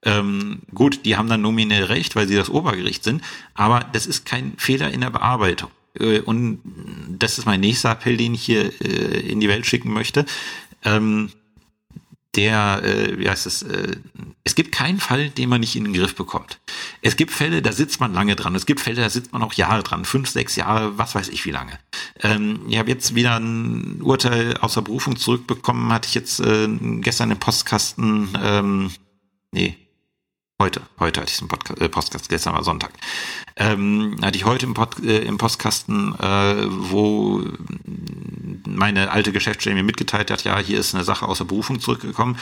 [0.03, 3.21] Ähm, gut, die haben dann nominell recht, weil sie das Obergericht sind,
[3.53, 5.71] aber das ist kein Fehler in der Bearbeitung.
[5.99, 6.59] Äh, und
[7.09, 10.25] das ist mein nächster Appell, den ich hier äh, in die Welt schicken möchte.
[10.83, 11.29] Ähm,
[12.35, 13.95] der, äh, wie heißt es, äh,
[14.43, 16.59] es gibt keinen Fall, den man nicht in den Griff bekommt.
[17.01, 18.55] Es gibt Fälle, da sitzt man lange dran.
[18.55, 21.45] Es gibt Fälle, da sitzt man auch Jahre dran, fünf, sechs Jahre, was weiß ich
[21.45, 21.77] wie lange.
[22.21, 26.67] Ähm, ich habe jetzt wieder ein Urteil aus der Berufung zurückbekommen, hatte ich jetzt äh,
[27.01, 28.91] gestern im Postkasten, ähm,
[29.51, 29.77] nee,
[30.63, 32.91] Heute, heute hatte ich einen Podcast, äh, Podcast gestern war Sonntag.
[33.57, 37.43] Ähm, hatte ich heute im, Pod, äh, im Postkasten, äh, wo
[38.65, 42.37] meine alte Geschäftsstelle mir mitgeteilt hat, ja, hier ist eine Sache aus der Berufung zurückgekommen.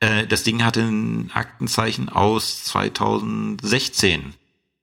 [0.00, 4.32] Äh, das Ding hatte ein Aktenzeichen aus 2016.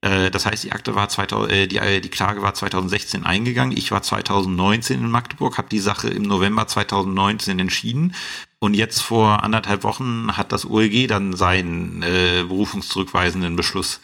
[0.04, 3.76] Äh, das heißt, die Akte war 2000, äh, die, äh, die Klage war 2016 eingegangen.
[3.76, 8.14] Ich war 2019 in Magdeburg, habe die Sache im November 2019 entschieden
[8.60, 14.02] und jetzt vor anderthalb Wochen hat das OEG dann seinen äh, berufungszurückweisenden Beschluss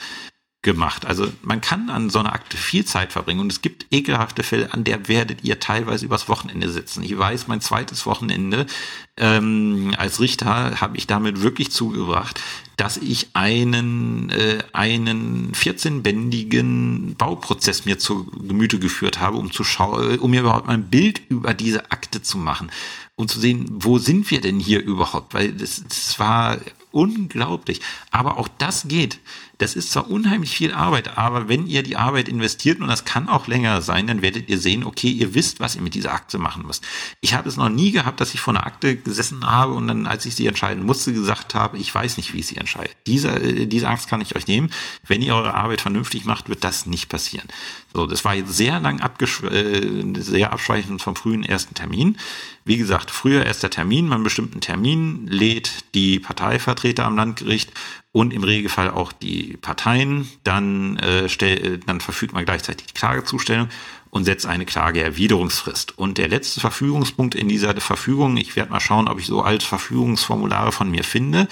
[0.62, 1.06] gemacht.
[1.06, 4.74] Also man kann an so einer Akte viel Zeit verbringen und es gibt ekelhafte Fälle,
[4.74, 7.02] an der werdet ihr teilweise übers Wochenende sitzen.
[7.02, 8.66] Ich weiß, mein zweites Wochenende
[9.16, 12.42] ähm, als Richter habe ich damit wirklich zugebracht,
[12.76, 20.20] dass ich einen äh, einen 14-bändigen Bauprozess mir zu Gemüte geführt habe, um zu schauen,
[20.20, 22.70] um mir überhaupt mal ein Bild über diese Akte zu machen
[23.20, 25.34] um zu sehen, wo sind wir denn hier überhaupt?
[25.34, 26.58] Weil das, das war
[26.92, 27.82] unglaublich.
[28.12, 29.20] Aber auch das geht.
[29.60, 33.28] Das ist zwar unheimlich viel Arbeit, aber wenn ihr die Arbeit investiert, und das kann
[33.28, 36.38] auch länger sein, dann werdet ihr sehen, okay, ihr wisst, was ihr mit dieser Akte
[36.38, 36.86] machen müsst.
[37.20, 40.08] Ich habe es noch nie gehabt, dass ich vor einer Akte gesessen habe und dann,
[40.08, 42.90] als ich sie entscheiden musste, gesagt habe, ich weiß nicht, wie ich sie entscheide.
[43.06, 44.72] Diese, äh, diese Angst kann ich euch nehmen.
[45.06, 47.48] Wenn ihr eure Arbeit vernünftig macht, wird das nicht passieren.
[47.94, 52.18] So, das war jetzt sehr lang äh, sehr abschweichend vom frühen ersten Termin.
[52.64, 57.72] Wie gesagt, früher erster Termin, man bestimmten Termin lädt die Parteivertreter am Landgericht
[58.12, 63.70] und im Regelfall auch die Parteien, dann, äh, stell, dann verfügt man gleichzeitig die Klagezustellung
[64.10, 65.98] und setzt eine Klageerwiderungsfrist.
[65.98, 69.66] Und der letzte Verfügungspunkt in dieser Verfügung, ich werde mal schauen, ob ich so alte
[69.66, 71.48] Verfügungsformulare von mir finde,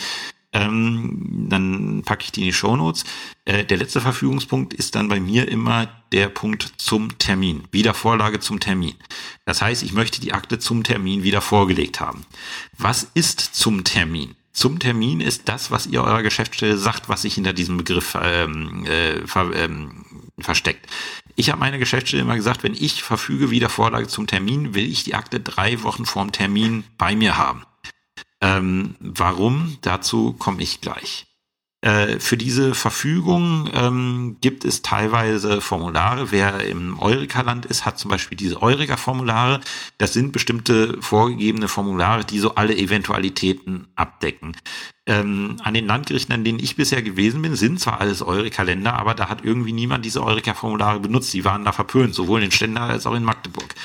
[0.53, 3.03] ähm, dann packe ich die in die Shownotes.
[3.45, 8.59] Äh, der letzte Verfügungspunkt ist dann bei mir immer der Punkt zum Termin, Wiedervorlage zum
[8.59, 8.95] Termin.
[9.45, 12.25] Das heißt, ich möchte die Akte zum Termin wieder vorgelegt haben.
[12.77, 14.35] Was ist zum Termin?
[14.57, 18.87] Zum Termin ist das, was ihr eurer Geschäftsstelle sagt, was sich hinter diesem Begriff ähm,
[18.87, 20.03] äh, ver, ähm,
[20.39, 20.89] versteckt.
[21.35, 25.13] Ich habe meine Geschäftsstelle immer gesagt, wenn ich verfüge Wiedervorlage zum Termin, will ich die
[25.13, 27.67] Akte drei Wochen vorm Termin bei mir haben.
[28.41, 29.77] Ähm, warum?
[29.81, 31.27] Dazu komme ich gleich.
[31.81, 36.31] Äh, für diese Verfügung ähm, gibt es teilweise Formulare.
[36.31, 39.61] Wer im Eureka-Land ist, hat zum Beispiel diese Eureka-Formulare.
[39.99, 44.57] Das sind bestimmte vorgegebene Formulare, die so alle Eventualitäten abdecken.
[45.05, 49.13] Ähm, an den Landgerichten, an denen ich bisher gewesen bin, sind zwar alles Eureka-Länder, aber
[49.13, 51.31] da hat irgendwie niemand diese Eureka-Formulare benutzt.
[51.33, 53.75] Die waren da verpönt, sowohl in Stendal als auch in Magdeburg.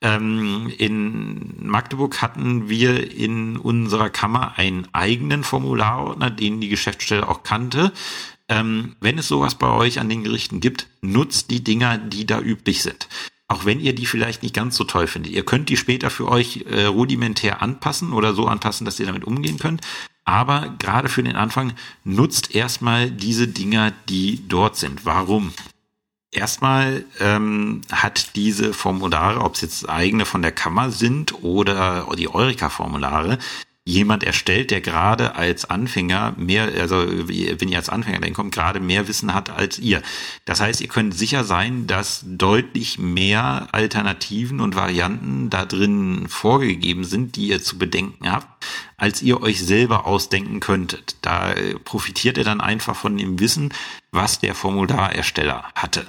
[0.00, 7.42] Ähm, in Magdeburg hatten wir in unserer Kammer einen eigenen Formularordner, den die Geschäftsstelle auch
[7.42, 7.92] kannte.
[8.48, 12.40] Ähm, wenn es sowas bei euch an den Gerichten gibt, nutzt die Dinger, die da
[12.40, 13.08] üblich sind.
[13.48, 15.32] Auch wenn ihr die vielleicht nicht ganz so toll findet.
[15.32, 19.24] Ihr könnt die später für euch äh, rudimentär anpassen oder so anpassen, dass ihr damit
[19.24, 19.80] umgehen könnt.
[20.24, 21.72] Aber gerade für den Anfang
[22.04, 25.06] nutzt erstmal diese Dinger, die dort sind.
[25.06, 25.54] Warum?
[26.30, 32.28] Erstmal ähm, hat diese Formulare, ob es jetzt eigene von der Kammer sind oder die
[32.28, 33.38] Eureka-Formulare,
[33.88, 38.80] jemand erstellt, der gerade als Anfänger mehr, also wenn ihr als Anfänger dann kommt, gerade
[38.80, 40.02] mehr Wissen hat als ihr.
[40.44, 47.04] Das heißt, ihr könnt sicher sein, dass deutlich mehr Alternativen und Varianten da drin vorgegeben
[47.04, 48.66] sind, die ihr zu bedenken habt,
[48.98, 51.16] als ihr euch selber ausdenken könntet.
[51.22, 53.72] Da profitiert ihr dann einfach von dem Wissen,
[54.12, 56.06] was der Formularersteller hatte.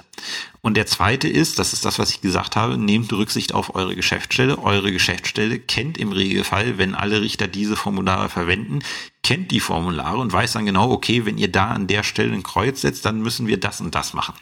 [0.62, 3.96] Und der zweite ist, das ist das, was ich gesagt habe, nehmt Rücksicht auf eure
[3.96, 4.58] Geschäftsstelle.
[4.58, 8.80] Eure Geschäftsstelle kennt im Regelfall, wenn alle Richter diese Formulare verwenden,
[9.22, 12.42] kennt die Formulare und weiß dann genau, okay, wenn ihr da an der Stelle ein
[12.42, 14.34] Kreuz setzt, dann müssen wir das und das machen.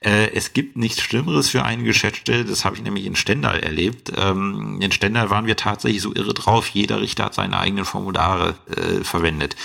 [0.00, 4.12] Äh, es gibt nichts Schlimmeres für eine Geschäftsstelle, das habe ich nämlich in Stendal erlebt.
[4.16, 8.56] Ähm, in Stendal waren wir tatsächlich so irre drauf, jeder Richter hat seine eigenen Formulare
[8.68, 9.56] äh, verwendet.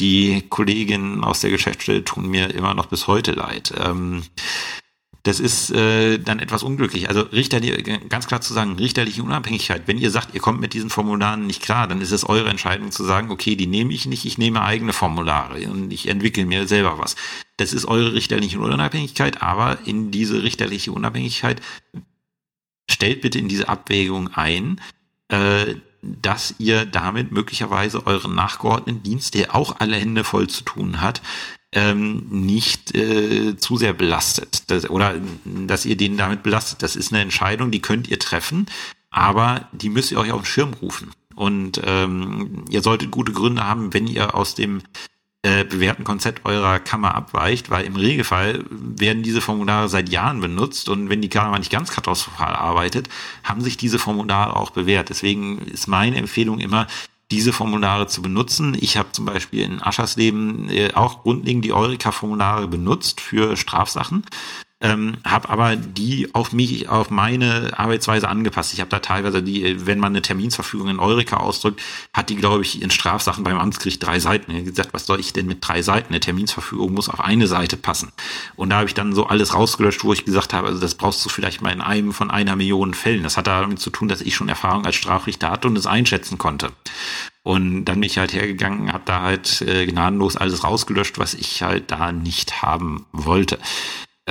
[0.00, 3.72] Die Kolleginnen aus der Geschäftsstelle tun mir immer noch bis heute leid.
[3.78, 4.24] Ähm,
[5.24, 7.08] das ist äh, dann etwas unglücklich.
[7.08, 9.82] Also richterliche, ganz klar zu sagen, richterliche Unabhängigkeit.
[9.86, 12.90] Wenn ihr sagt, ihr kommt mit diesen Formularen nicht klar, dann ist es eure Entscheidung
[12.90, 16.66] zu sagen, okay, die nehme ich nicht, ich nehme eigene Formulare und ich entwickle mir
[16.66, 17.14] selber was.
[17.56, 21.62] Das ist eure richterliche Unabhängigkeit, aber in diese richterliche Unabhängigkeit
[22.90, 24.80] stellt bitte in diese Abwägung ein,
[25.28, 31.00] äh, dass ihr damit möglicherweise euren nachgeordneten Dienst, der auch alle Hände voll zu tun
[31.00, 31.22] hat,
[31.72, 35.14] ähm, nicht äh, zu sehr belastet das, oder
[35.44, 36.82] dass ihr den damit belastet.
[36.82, 38.66] Das ist eine Entscheidung, die könnt ihr treffen,
[39.10, 41.12] aber die müsst ihr euch auf den Schirm rufen.
[41.34, 44.82] Und ähm, ihr solltet gute Gründe haben, wenn ihr aus dem
[45.44, 50.88] äh, bewährten Konzept eurer Kammer abweicht, weil im Regelfall werden diese Formulare seit Jahren benutzt
[50.88, 53.08] und wenn die Kammer nicht ganz katastrophal arbeitet,
[53.42, 55.08] haben sich diese Formulare auch bewährt.
[55.08, 56.86] Deswegen ist meine Empfehlung immer,
[57.32, 58.76] diese Formulare zu benutzen.
[58.78, 64.24] Ich habe zum Beispiel in Aschersleben äh, auch grundlegend die Eureka-Formulare benutzt für Strafsachen
[64.82, 68.74] ähm, habe aber die auf mich, auf meine Arbeitsweise angepasst.
[68.74, 71.80] Ich habe da teilweise die, wenn man eine Terminsverfügung in Eureka ausdrückt,
[72.12, 74.50] hat die, glaube ich, in Strafsachen beim Amtsgericht drei Seiten.
[74.50, 76.12] Ich gesagt, was soll ich denn mit drei Seiten?
[76.12, 78.10] Eine Terminsverfügung muss auf eine Seite passen.
[78.56, 81.24] Und da habe ich dann so alles rausgelöscht, wo ich gesagt habe, also das brauchst
[81.24, 83.22] du vielleicht mal in einem von einer Million Fällen.
[83.22, 86.38] Das hat damit zu tun, dass ich schon Erfahrung als Strafrichter hatte und es einschätzen
[86.38, 86.72] konnte.
[87.44, 91.62] Und dann bin ich halt hergegangen, habe da halt äh, gnadenlos alles rausgelöscht, was ich
[91.62, 93.58] halt da nicht haben wollte.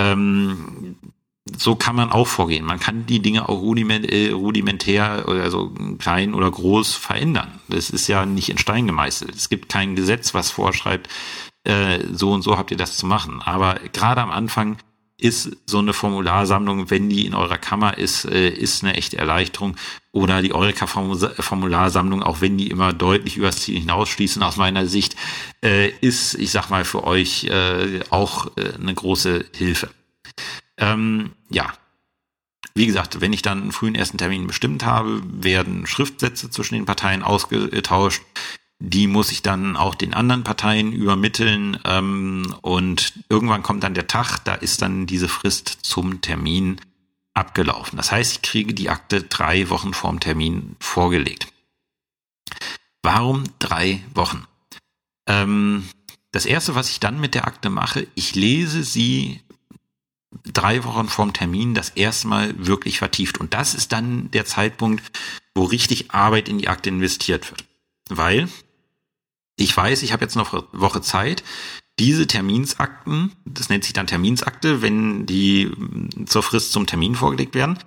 [0.01, 0.95] Ähm,
[1.57, 2.65] so kann man auch vorgehen.
[2.65, 7.59] Man kann die Dinge auch äh, rudimentär oder so klein oder groß verändern.
[7.67, 9.35] Das ist ja nicht in Stein gemeißelt.
[9.35, 11.09] Es gibt kein Gesetz, was vorschreibt,
[11.63, 13.41] äh, so und so habt ihr das zu machen.
[13.41, 14.77] Aber gerade am Anfang
[15.21, 19.77] ist so eine Formularsammlung, wenn die in eurer Kammer ist, äh, ist eine echte Erleichterung.
[20.11, 25.15] Oder die Eureka-Formularsammlung, auch wenn die immer deutlich übers Ziel hinausschließen, aus meiner Sicht,
[25.63, 29.89] äh, ist, ich sag mal, für euch äh, auch eine große Hilfe.
[30.77, 31.71] Ähm, ja,
[32.73, 36.85] wie gesagt, wenn ich dann einen frühen ersten Termin bestimmt habe, werden Schriftsätze zwischen den
[36.85, 38.21] Parteien ausgetauscht.
[38.83, 41.77] Die muss ich dann auch den anderen Parteien übermitteln.
[41.85, 46.81] Ähm, und irgendwann kommt dann der Tag, da ist dann diese Frist zum Termin
[47.35, 47.97] abgelaufen.
[47.97, 51.47] Das heißt, ich kriege die Akte drei Wochen vorm Termin vorgelegt.
[53.03, 54.45] Warum drei Wochen?
[55.27, 55.87] Ähm,
[56.31, 59.41] das erste, was ich dann mit der Akte mache, ich lese sie
[60.43, 63.37] drei Wochen vorm Termin das erste Mal wirklich vertieft.
[63.37, 65.03] Und das ist dann der Zeitpunkt,
[65.53, 67.65] wo richtig Arbeit in die Akte investiert wird.
[68.09, 68.49] Weil
[69.61, 71.43] ich weiß, ich habe jetzt noch eine Woche Zeit,
[71.99, 75.71] diese Terminsakten, das nennt sich dann Terminsakte, wenn die
[76.25, 77.77] zur Frist zum Termin vorgelegt werden,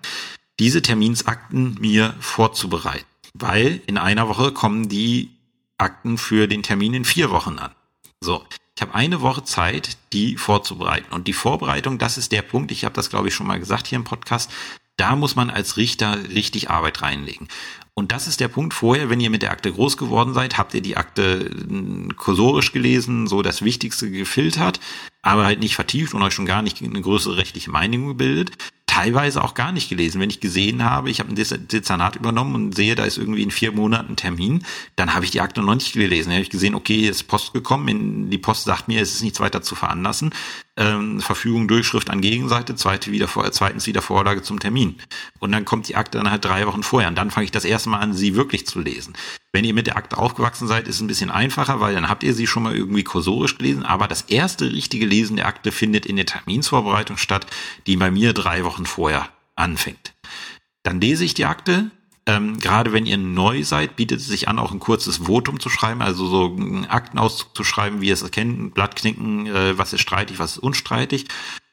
[0.60, 3.06] diese Terminsakten mir vorzubereiten.
[3.34, 5.30] Weil in einer Woche kommen die
[5.78, 7.72] Akten für den Termin in vier Wochen an.
[8.20, 8.44] So,
[8.76, 11.12] ich habe eine Woche Zeit, die vorzubereiten.
[11.12, 13.88] Und die Vorbereitung, das ist der Punkt, ich habe das, glaube ich, schon mal gesagt
[13.88, 14.50] hier im Podcast,
[14.96, 17.48] da muss man als Richter richtig Arbeit reinlegen.
[17.96, 20.74] Und das ist der Punkt vorher, wenn ihr mit der Akte groß geworden seid, habt
[20.74, 24.80] ihr die Akte hm, kursorisch gelesen, so das Wichtigste gefiltert,
[25.22, 28.56] aber halt nicht vertieft und euch schon gar nicht eine größere rechtliche Meinung gebildet
[28.94, 30.20] teilweise auch gar nicht gelesen.
[30.20, 33.50] Wenn ich gesehen habe, ich habe ein Dezernat übernommen und sehe, da ist irgendwie in
[33.50, 34.64] vier Monaten Termin,
[34.94, 36.28] dann habe ich die Akte noch nicht gelesen.
[36.28, 39.22] Dann habe ich gesehen, okay, hier ist Post gekommen, die Post sagt mir, es ist
[39.22, 40.32] nichts weiter zu veranlassen.
[40.76, 44.96] Ähm, Verfügung, Durchschrift an Gegenseite, zweite wieder vor, zweitens wieder Vorlage zum Termin.
[45.38, 47.64] Und dann kommt die Akte dann halt drei Wochen vorher und dann fange ich das
[47.64, 49.14] erste Mal an, sie wirklich zu lesen.
[49.52, 52.24] Wenn ihr mit der Akte aufgewachsen seid, ist es ein bisschen einfacher, weil dann habt
[52.24, 53.84] ihr sie schon mal irgendwie kursorisch gelesen.
[53.84, 57.46] Aber das erste richtige Lesen der Akte findet in der Terminsvorbereitung statt,
[57.86, 60.12] die bei mir drei Wochen vorher anfängt.
[60.82, 61.92] Dann lese ich die Akte.
[62.26, 65.68] Ähm, gerade wenn ihr neu seid, bietet es sich an, auch ein kurzes Votum zu
[65.68, 70.00] schreiben, also so einen Aktenauszug zu schreiben, wie ihr es erkennt, Blattknicken, äh, was ist
[70.00, 71.26] streitig, was ist unstreitig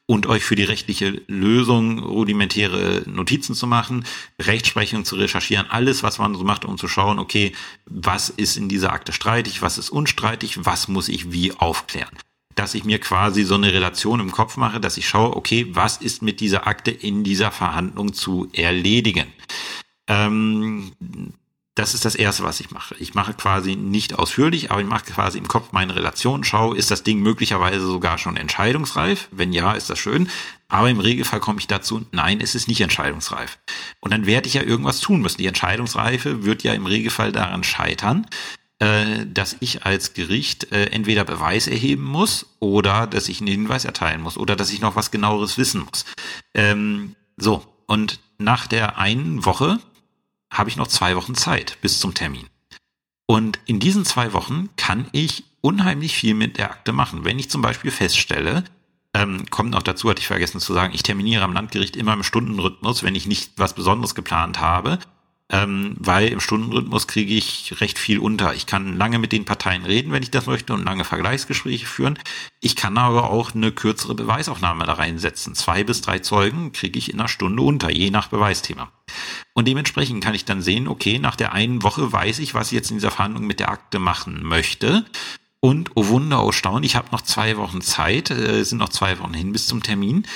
[0.06, 4.04] und euch für die rechtliche Lösung rudimentäre Notizen zu machen,
[4.38, 7.52] Rechtsprechung zu recherchieren, alles, was man so macht, um zu schauen, okay,
[7.86, 12.14] was ist in dieser Akte streitig, was ist unstreitig, was muss ich wie aufklären.
[12.54, 15.96] Dass ich mir quasi so eine Relation im Kopf mache, dass ich schaue, okay, was
[15.96, 19.32] ist mit dieser Akte in dieser Verhandlung zu erledigen.
[20.08, 20.92] Ähm,
[21.74, 22.94] das ist das Erste, was ich mache.
[22.98, 26.90] Ich mache quasi nicht ausführlich, aber ich mache quasi im Kopf meine Relation, schaue, ist
[26.90, 29.28] das Ding möglicherweise sogar schon entscheidungsreif?
[29.30, 30.28] Wenn ja, ist das schön.
[30.68, 33.58] Aber im Regelfall komme ich dazu, nein, es ist nicht entscheidungsreif.
[34.00, 35.38] Und dann werde ich ja irgendwas tun müssen.
[35.38, 38.26] Die Entscheidungsreife wird ja im Regelfall daran scheitern,
[38.78, 43.86] äh, dass ich als Gericht äh, entweder Beweis erheben muss oder dass ich einen Hinweis
[43.86, 46.04] erteilen muss oder dass ich noch was genaueres wissen muss.
[46.52, 49.78] Ähm, so, und nach der einen Woche
[50.52, 52.46] habe ich noch zwei Wochen Zeit bis zum Termin.
[53.26, 57.24] Und in diesen zwei Wochen kann ich unheimlich viel mit der Akte machen.
[57.24, 58.64] Wenn ich zum Beispiel feststelle,
[59.14, 62.22] ähm, kommt noch dazu, hatte ich vergessen zu sagen, ich terminiere am Landgericht immer im
[62.22, 64.98] Stundenrhythmus, wenn ich nicht was Besonderes geplant habe
[65.52, 68.54] ähm, weil im Stundenrhythmus kriege ich recht viel unter.
[68.54, 72.18] Ich kann lange mit den Parteien reden, wenn ich das möchte, und lange Vergleichsgespräche führen.
[72.60, 75.54] Ich kann aber auch eine kürzere Beweisaufnahme da reinsetzen.
[75.54, 78.90] Zwei bis drei Zeugen kriege ich in einer Stunde unter, je nach Beweisthema.
[79.54, 82.72] Und dementsprechend kann ich dann sehen, okay, nach der einen Woche weiß ich, was ich
[82.72, 85.04] jetzt in dieser Verhandlung mit der Akte machen möchte.
[85.60, 89.18] Und oh Wunder, oh Staunen, ich habe noch zwei Wochen Zeit, äh, sind noch zwei
[89.18, 90.26] Wochen hin bis zum Termin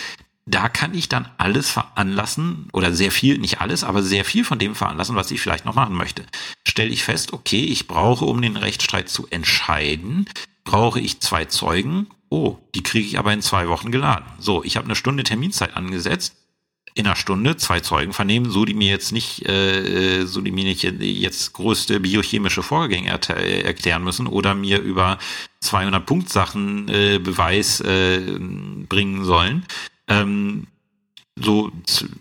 [0.47, 4.61] da kann ich dann alles veranlassen oder sehr viel, nicht alles, aber sehr viel von
[4.61, 6.25] dem veranlassen, was ich vielleicht noch machen möchte.
[6.65, 10.27] Stelle ich fest, okay, ich brauche, um den Rechtsstreit zu entscheiden,
[10.65, 12.07] brauche ich zwei Zeugen.
[12.29, 14.25] Oh, die kriege ich aber in zwei Wochen geladen.
[14.39, 16.37] So, ich habe eine Stunde Terminzeit angesetzt.
[16.97, 20.65] In einer Stunde zwei Zeugen vernehmen, so die mir jetzt nicht, äh, so die mir
[20.65, 25.19] nicht jetzt größte biochemische Vorgänge erklären müssen oder mir über
[25.61, 28.21] 200 Punktsachen äh, Beweis äh,
[28.89, 29.67] bringen sollen
[30.09, 30.67] ähm,
[31.39, 31.71] so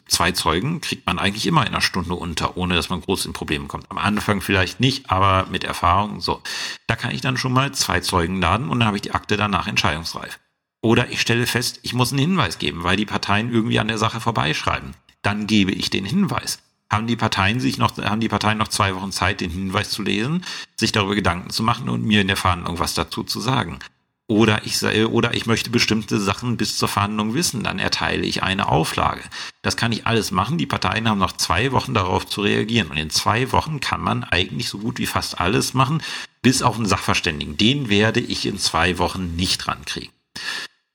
[0.07, 3.33] zwei Zeugen kriegt man eigentlich immer in einer Stunde unter, ohne dass man groß in
[3.33, 3.89] Probleme kommt.
[3.89, 6.41] Am Anfang vielleicht nicht, aber mit Erfahrung so.
[6.87, 9.37] Da kann ich dann schon mal zwei Zeugen laden und dann habe ich die Akte
[9.37, 10.39] danach entscheidungsreif.
[10.85, 13.97] Oder ich stelle fest, ich muss einen Hinweis geben, weil die Parteien irgendwie an der
[13.97, 14.93] Sache vorbeischreiben.
[15.23, 16.59] Dann gebe ich den Hinweis.
[16.91, 20.03] Haben die Parteien sich noch, haben die Parteien noch zwei Wochen Zeit, den Hinweis zu
[20.03, 23.79] lesen, sich darüber Gedanken zu machen und mir in der Verhandlung was dazu zu sagen.
[24.27, 28.67] Oder ich, oder ich möchte bestimmte Sachen bis zur Verhandlung wissen, dann erteile ich eine
[28.67, 29.23] Auflage.
[29.63, 30.59] Das kann ich alles machen.
[30.59, 32.91] Die Parteien haben noch zwei Wochen darauf zu reagieren.
[32.91, 36.03] Und in zwei Wochen kann man eigentlich so gut wie fast alles machen,
[36.43, 37.57] bis auf einen Sachverständigen.
[37.57, 40.13] Den werde ich in zwei Wochen nicht rankriegen.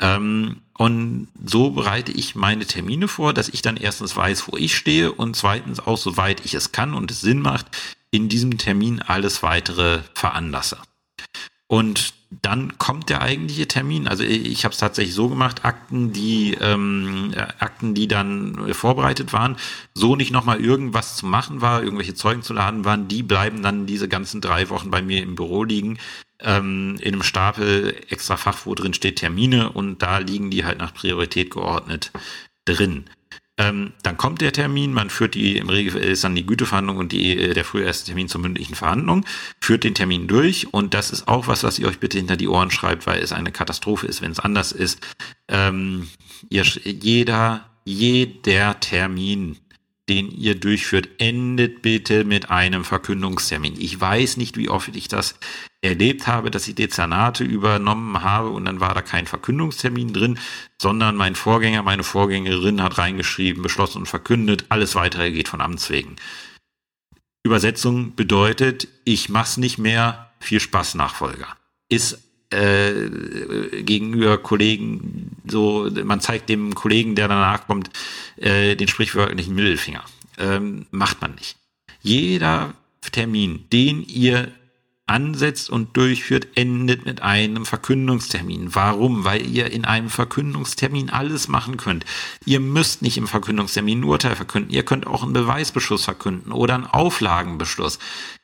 [0.00, 4.74] Ähm, und so bereite ich meine Termine vor, dass ich dann erstens weiß, wo ich
[4.74, 7.66] stehe und zweitens auch, soweit ich es kann und es Sinn macht,
[8.10, 10.78] in diesem Termin alles weitere veranlasse.
[11.70, 14.08] Und dann kommt der eigentliche Termin.
[14.08, 19.56] Also ich habe es tatsächlich so gemacht, Akten, die ähm, Akten, die dann vorbereitet waren,
[19.94, 23.86] so nicht nochmal irgendwas zu machen war, irgendwelche Zeugen zu laden waren, die bleiben dann
[23.86, 26.00] diese ganzen drei Wochen bei mir im Büro liegen,
[26.40, 30.78] ähm, in einem Stapel extra Fach, wo drin steht Termine und da liegen die halt
[30.78, 32.10] nach Priorität geordnet
[32.64, 33.04] drin.
[33.60, 37.12] Ähm, dann kommt der Termin, man führt die, im Regelfall ist dann die Güteverhandlung und
[37.12, 39.26] die, äh, der frühe erste Termin zur mündlichen Verhandlung,
[39.60, 42.48] führt den Termin durch und das ist auch was, was ihr euch bitte hinter die
[42.48, 45.06] Ohren schreibt, weil es eine Katastrophe ist, wenn es anders ist.
[45.48, 46.08] Ähm,
[46.48, 49.58] ihr, jeder, jeder Termin
[50.10, 53.80] den ihr durchführt, endet bitte mit einem Verkündungstermin.
[53.80, 55.36] Ich weiß nicht, wie oft ich das
[55.82, 60.38] erlebt habe, dass ich Dezernate übernommen habe und dann war da kein Verkündungstermin drin,
[60.82, 65.90] sondern mein Vorgänger, meine Vorgängerin hat reingeschrieben, beschlossen und verkündet, alles weitere geht von Amts
[65.90, 66.16] wegen.
[67.44, 71.56] Übersetzung bedeutet, ich mach's nicht mehr, viel Spaß Nachfolger.
[71.88, 77.90] Ist äh, gegenüber Kollegen so, man zeigt dem Kollegen, der danach kommt,
[78.36, 80.04] äh, den sprichwörtlichen Mittelfinger.
[80.38, 81.56] Ähm, macht man nicht.
[82.02, 82.74] Jeder
[83.12, 84.48] Termin, den ihr
[85.10, 88.74] ansetzt und durchführt, endet mit einem Verkündungstermin.
[88.74, 89.24] Warum?
[89.24, 92.06] Weil ihr in einem Verkündungstermin alles machen könnt.
[92.46, 94.72] Ihr müsst nicht im Verkündungstermin ein Urteil verkünden.
[94.72, 97.98] Ihr könnt auch einen Beweisbeschluss verkünden oder einen Auflagenbeschluss.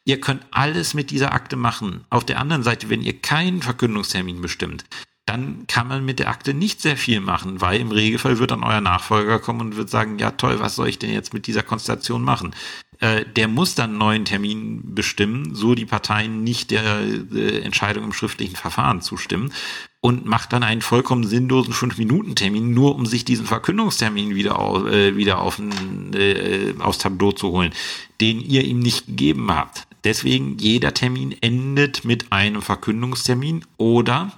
[0.05, 2.05] Ihr könnt alles mit dieser Akte machen.
[2.11, 4.85] Auf der anderen Seite, wenn ihr keinen Verkündungstermin bestimmt,
[5.27, 8.63] dann kann man mit der Akte nicht sehr viel machen, weil im Regelfall wird dann
[8.63, 11.65] euer Nachfolger kommen und wird sagen, ja toll, was soll ich denn jetzt mit dieser
[11.65, 12.55] Konstellation machen?
[13.01, 17.01] Äh, der muss dann einen neuen Termin bestimmen, so die Parteien nicht der
[17.35, 19.53] äh, Entscheidung im schriftlichen Verfahren zustimmen
[20.01, 25.17] und macht dann einen vollkommen sinnlosen Fünf-Minuten-Termin, nur um sich diesen Verkündungstermin wieder, auf, äh,
[25.17, 27.73] wieder auf ein, äh, aufs Tableau zu holen,
[28.21, 29.87] den ihr ihm nicht gegeben habt.
[30.05, 34.31] Deswegen jeder Termin endet mit einem Verkündungstermin oder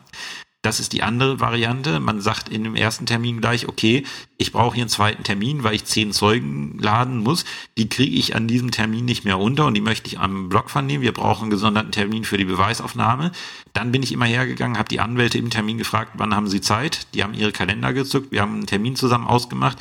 [0.62, 2.00] das ist die andere Variante.
[2.00, 4.04] Man sagt in dem ersten Termin gleich, okay,
[4.38, 7.44] ich brauche hier einen zweiten Termin, weil ich zehn Zeugen laden muss.
[7.76, 10.70] Die kriege ich an diesem Termin nicht mehr unter und die möchte ich am Block
[10.70, 11.02] vernehmen.
[11.02, 13.30] Wir brauchen einen gesonderten Termin für die Beweisaufnahme.
[13.72, 17.06] Dann bin ich immer hergegangen, habe die Anwälte im Termin gefragt, wann haben sie Zeit?
[17.14, 19.78] Die haben ihre Kalender gezückt, wir haben einen Termin zusammen ausgemacht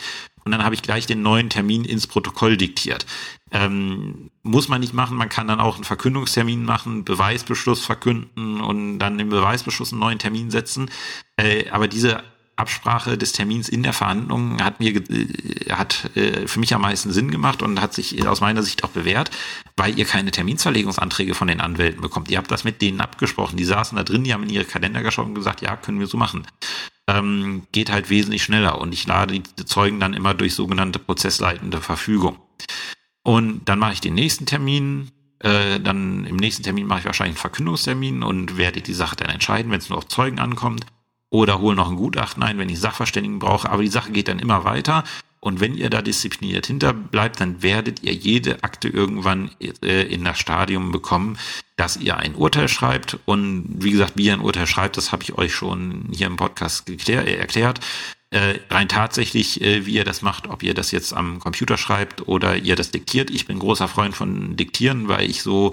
[0.48, 3.06] und dann habe ich gleich den neuen Termin ins Protokoll diktiert.
[3.52, 8.98] Ähm, muss man nicht machen, man kann dann auch einen Verkündungstermin machen, Beweisbeschluss verkünden und
[9.00, 10.90] dann im Beweisbeschluss einen neuen Termin setzen.
[11.36, 12.24] Äh, aber diese
[12.58, 17.12] Absprache des Termins in der Verhandlung hat mir äh, hat äh, für mich am meisten
[17.12, 19.32] Sinn gemacht und hat sich aus meiner Sicht auch bewährt,
[19.76, 22.30] weil ihr keine Terminsverlegungsanträge von den Anwälten bekommt.
[22.30, 23.58] Ihr habt das mit denen abgesprochen.
[23.58, 26.08] Die saßen da drin, die haben in ihre Kalender geschaut und gesagt, ja, können wir
[26.08, 26.46] so machen
[27.08, 31.82] ähm, geht halt wesentlich schneller und ich lade die Zeugen dann immer durch sogenannte prozessleitende
[31.82, 32.38] Verfügung.
[33.24, 37.36] Und dann mache ich den nächsten Termin, äh, dann im nächsten Termin mache ich wahrscheinlich
[37.36, 40.86] einen Verkündungstermin und werde die Sache dann entscheiden, wenn es nur auf Zeugen ankommt.
[41.30, 43.70] Oder hole noch ein Gutachten ein, wenn ich Sachverständigen brauche.
[43.70, 45.04] Aber die Sache geht dann immer weiter.
[45.40, 49.52] Und wenn ihr da diszipliniert hinterbleibt, dann werdet ihr jede Akte irgendwann
[49.84, 51.38] äh, in das Stadium bekommen,
[51.76, 53.20] dass ihr ein Urteil schreibt.
[53.26, 56.38] Und wie gesagt, wie ihr ein Urteil schreibt, das habe ich euch schon hier im
[56.38, 57.82] Podcast äh, erklärt.
[58.30, 62.28] Äh, rein tatsächlich, äh, wie ihr das macht, ob ihr das jetzt am Computer schreibt
[62.28, 63.30] oder ihr das diktiert.
[63.30, 65.72] Ich bin großer Freund von Diktieren, weil ich so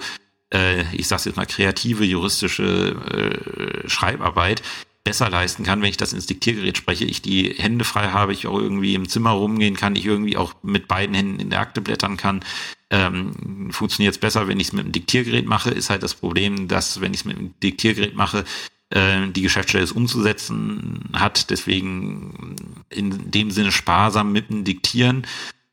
[0.53, 4.61] äh, ich sage jetzt mal, kreative juristische äh, Schreibarbeit
[5.05, 8.47] besser leisten kann, wenn ich das ins Diktiergerät spreche, ich die Hände frei habe, ich
[8.47, 11.79] auch irgendwie im Zimmer rumgehen kann, ich irgendwie auch mit beiden Händen in der Akte
[11.79, 12.43] blättern kann.
[12.89, 16.67] Ähm, funktioniert es besser, wenn ich es mit dem Diktiergerät mache, ist halt das Problem,
[16.67, 18.43] dass wenn ich es mit dem Diktiergerät mache,
[18.89, 22.55] äh, die Geschäftsstelle es umzusetzen hat, deswegen
[22.89, 25.25] in dem Sinne sparsam mit dem Diktieren,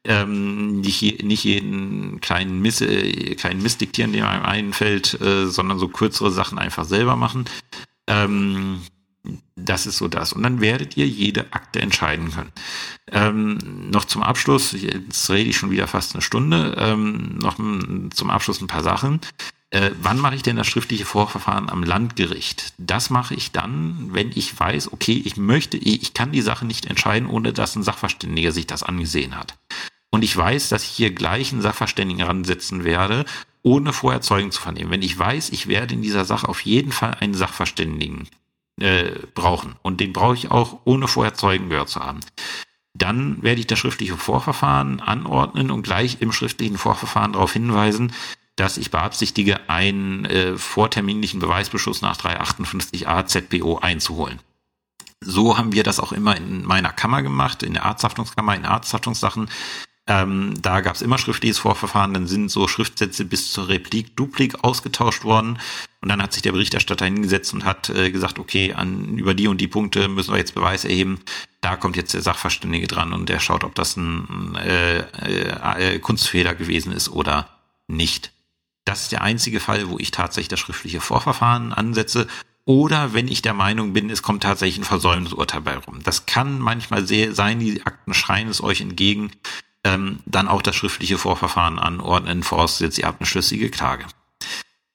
[0.04, 5.78] ähm, nicht, nicht jeden kleinen Miss, äh, kleinen Mist diktieren, der einem einfällt, äh, sondern
[5.78, 7.44] so kürzere Sachen einfach selber machen.
[8.08, 8.80] Ähm,
[9.56, 10.32] das ist so das.
[10.32, 12.52] Und dann werdet ihr jede Akte entscheiden können.
[13.10, 18.30] Ähm, noch zum Abschluss, jetzt rede ich schon wieder fast eine Stunde, ähm, noch zum
[18.30, 19.20] Abschluss ein paar Sachen.
[19.70, 22.74] Äh, wann mache ich denn das schriftliche Vorverfahren am Landgericht?
[22.78, 26.86] Das mache ich dann, wenn ich weiß, okay, ich möchte, ich kann die Sache nicht
[26.86, 29.54] entscheiden, ohne dass ein Sachverständiger sich das angesehen hat.
[30.10, 33.24] Und ich weiß, dass ich hier gleich einen Sachverständigen ransetzen werde,
[33.62, 34.90] ohne vorher Zeugen zu vernehmen.
[34.90, 38.28] Wenn ich weiß, ich werde in dieser Sache auf jeden Fall einen Sachverständigen
[38.82, 39.76] äh, brauchen.
[39.82, 42.20] Und den brauche ich auch, ohne vorher Zeugen gehört zu haben.
[42.94, 48.12] Dann werde ich das schriftliche Vorverfahren anordnen und gleich im schriftlichen Vorverfahren darauf hinweisen,
[48.56, 54.40] dass ich beabsichtige, einen äh, vorterminlichen Beweisbeschluss nach 358a ZBO einzuholen.
[55.24, 59.48] So haben wir das auch immer in meiner Kammer gemacht, in der Arzthaftungskammer, in Arzthaftungssachen.
[60.08, 64.64] Ähm, da gab es immer schriftliches Vorverfahren, dann sind so Schriftsätze bis zur Replik, Duplik
[64.64, 65.58] ausgetauscht worden.
[66.00, 69.46] Und dann hat sich der Berichterstatter hingesetzt und hat äh, gesagt, okay, an, über die
[69.46, 71.20] und die Punkte müssen wir jetzt Beweis erheben.
[71.60, 76.56] Da kommt jetzt der Sachverständige dran und der schaut, ob das ein äh, äh, Kunstfehler
[76.56, 77.48] gewesen ist oder
[77.86, 78.32] nicht.
[78.84, 82.26] Das ist der einzige Fall, wo ich tatsächlich das schriftliche Vorverfahren ansetze.
[82.64, 86.00] Oder wenn ich der Meinung bin, es kommt tatsächlich ein Versäumnisurteil bei rum.
[86.02, 89.30] Das kann manchmal sehr sein, die Akten schreien es euch entgegen
[89.84, 94.06] ähm, dann auch das schriftliche Vorverfahren anordnen, vorausgesetzt ihr habt eine schlüssige Klage.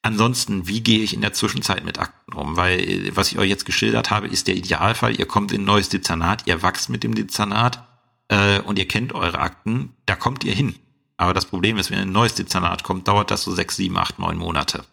[0.01, 2.55] Ansonsten, wie gehe ich in der Zwischenzeit mit Akten um?
[2.55, 5.19] Weil, äh, was ich euch jetzt geschildert habe, ist der Idealfall.
[5.19, 7.85] Ihr kommt in ein neues Dezernat, ihr wachst mit dem Dezernat
[8.29, 10.75] äh, und ihr kennt eure Akten, da kommt ihr hin.
[11.17, 14.19] Aber das Problem ist, wenn ein neues Dezernat kommt, dauert das so sechs, sieben, acht,
[14.19, 14.85] neun Monate.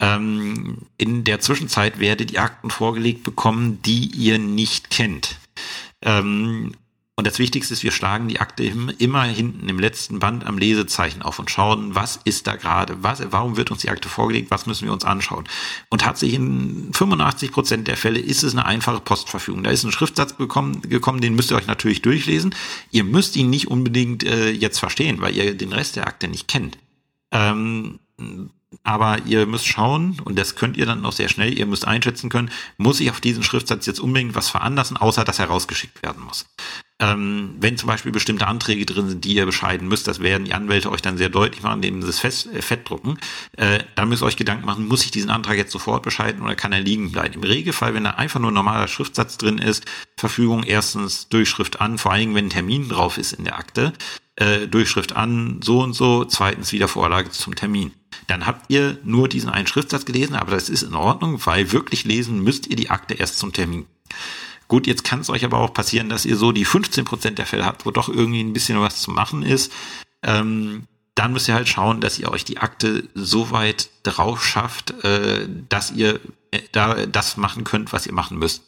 [0.00, 5.38] Ähm, in der Zwischenzeit werdet ihr Akten vorgelegt bekommen, die ihr nicht kennt.
[6.02, 6.74] Ähm,
[7.16, 11.22] und das Wichtigste ist, wir schlagen die Akte immer hinten im letzten Band am Lesezeichen
[11.22, 14.66] auf und schauen, was ist da gerade, was, warum wird uns die Akte vorgelegt, was
[14.66, 15.44] müssen wir uns anschauen.
[15.90, 19.62] Und tatsächlich in 85 Prozent der Fälle ist es eine einfache Postverfügung.
[19.62, 22.52] Da ist ein Schriftsatz bekommen, gekommen, den müsst ihr euch natürlich durchlesen.
[22.90, 26.48] Ihr müsst ihn nicht unbedingt äh, jetzt verstehen, weil ihr den Rest der Akte nicht
[26.48, 26.78] kennt.
[27.30, 28.00] Ähm,
[28.82, 32.30] aber ihr müsst schauen, und das könnt ihr dann noch sehr schnell, ihr müsst einschätzen
[32.30, 36.22] können, muss ich auf diesen Schriftsatz jetzt unbedingt was veranlassen, außer dass er rausgeschickt werden
[36.24, 36.46] muss.
[37.00, 40.54] Ähm, wenn zum Beispiel bestimmte Anträge drin sind, die ihr bescheiden müsst, das werden die
[40.54, 43.18] Anwälte euch dann sehr deutlich machen, indem sie es fest, äh, fett drucken,
[43.56, 46.54] äh, dann müsst ihr euch Gedanken machen, muss ich diesen Antrag jetzt sofort bescheiden oder
[46.54, 47.34] kann er liegen bleiben?
[47.34, 49.84] Im Regelfall, wenn da einfach nur ein normaler Schriftsatz drin ist,
[50.16, 53.92] Verfügung erstens Durchschrift an, vor allen Dingen, wenn ein Termin drauf ist in der Akte,
[54.36, 57.92] äh, Durchschrift an, so und so, zweitens wieder Vorlage zum Termin.
[58.26, 62.04] Dann habt ihr nur diesen einen Schriftsatz gelesen, aber das ist in Ordnung, weil wirklich
[62.04, 63.86] lesen müsst ihr die Akte erst zum Termin.
[64.66, 67.66] Gut, jetzt kann es euch aber auch passieren, dass ihr so die 15% der Fälle
[67.66, 69.72] habt, wo doch irgendwie ein bisschen was zu machen ist.
[70.22, 74.90] Ähm, dann müsst ihr halt schauen, dass ihr euch die Akte so weit drauf schafft,
[75.04, 76.18] äh, dass ihr
[76.50, 78.64] äh, da das machen könnt, was ihr machen müsst.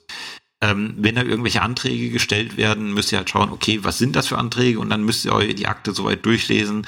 [0.62, 4.28] Ähm, wenn da irgendwelche Anträge gestellt werden, müsst ihr halt schauen, okay, was sind das
[4.28, 4.78] für Anträge?
[4.80, 6.86] Und dann müsst ihr euch die Akte so weit durchlesen,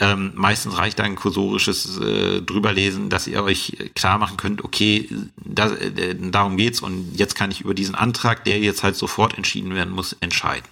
[0.00, 5.08] ähm, meistens reicht da ein kursorisches äh, drüberlesen, dass ihr euch klar machen könnt, okay,
[5.36, 9.36] das, äh, darum geht's und jetzt kann ich über diesen Antrag, der jetzt halt sofort
[9.36, 10.66] entschieden werden muss, entscheiden.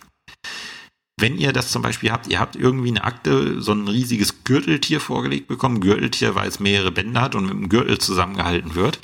[1.21, 5.01] Wenn ihr das zum Beispiel habt, ihr habt irgendwie eine Akte, so ein riesiges Gürteltier
[5.01, 9.01] vorgelegt bekommen, Gürteltier, weil es mehrere Bänder hat und mit dem Gürtel zusammengehalten wird.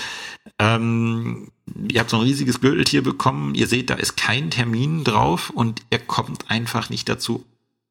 [0.59, 1.51] Ähm,
[1.91, 5.83] ihr habt so ein riesiges Gürteltier bekommen, ihr seht, da ist kein Termin drauf und
[5.91, 7.45] ihr kommt einfach nicht dazu,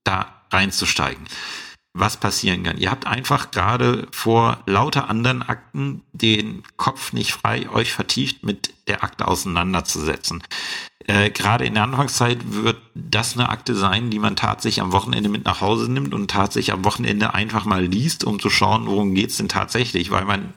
[0.04, 1.26] da reinzusteigen
[1.94, 2.78] was passieren kann.
[2.78, 8.74] Ihr habt einfach gerade vor lauter anderen Akten den Kopf nicht frei, euch vertieft mit
[8.88, 10.44] der Akte auseinanderzusetzen.
[11.06, 15.30] Äh, gerade in der Anfangszeit wird das eine Akte sein, die man tatsächlich am Wochenende
[15.30, 19.14] mit nach Hause nimmt und tatsächlich am Wochenende einfach mal liest, um zu schauen, worum
[19.14, 20.54] geht's denn tatsächlich, weil man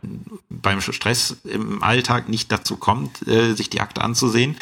[0.49, 4.57] beim Stress im Alltag nicht dazu kommt, äh, sich die Akte anzusehen.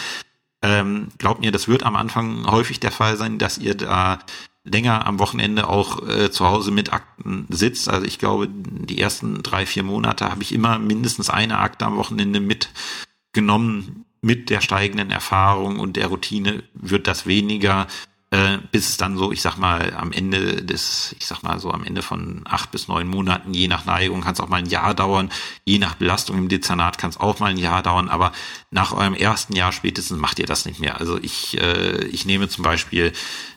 [0.62, 4.20] Ähm, glaubt mir, das wird am Anfang häufig der Fall sein, dass ihr da
[4.65, 7.89] länger am Wochenende auch äh, zu Hause mit Akten sitzt.
[7.89, 11.97] Also ich glaube, die ersten drei, vier Monate habe ich immer mindestens eine Akte am
[11.97, 14.07] Wochenende mitgenommen.
[14.23, 17.87] Mit der steigenden Erfahrung und der Routine wird das weniger,
[18.31, 21.71] äh, bis es dann so, ich sag mal, am Ende des, ich sag mal so
[21.71, 24.67] am Ende von acht bis neun Monaten, je nach Neigung kann es auch mal ein
[24.67, 25.31] Jahr dauern,
[25.67, 28.33] je nach Belastung im Dezernat kann es auch mal ein Jahr dauern, aber
[28.71, 30.99] nach eurem ersten Jahr spätestens macht ihr das nicht mehr.
[30.99, 33.12] Also ich, äh, ich nehme zum Beispiel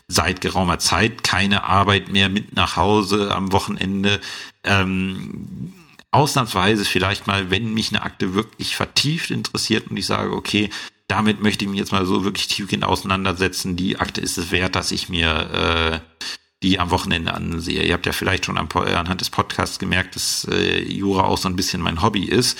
[0.07, 4.21] seit geraumer Zeit keine Arbeit mehr mit nach Hause am Wochenende.
[4.63, 5.73] Ähm,
[6.11, 10.69] ausnahmsweise vielleicht mal, wenn mich eine Akte wirklich vertieft interessiert und ich sage, okay,
[11.07, 13.75] damit möchte ich mich jetzt mal so wirklich tiefgehend auseinandersetzen.
[13.75, 16.23] Die Akte ist es wert, dass ich mir äh,
[16.63, 17.83] die am Wochenende ansehe.
[17.83, 21.47] Ihr habt ja vielleicht schon am, anhand des Podcasts gemerkt, dass äh, Jura auch so
[21.47, 22.57] ein bisschen mein Hobby ist.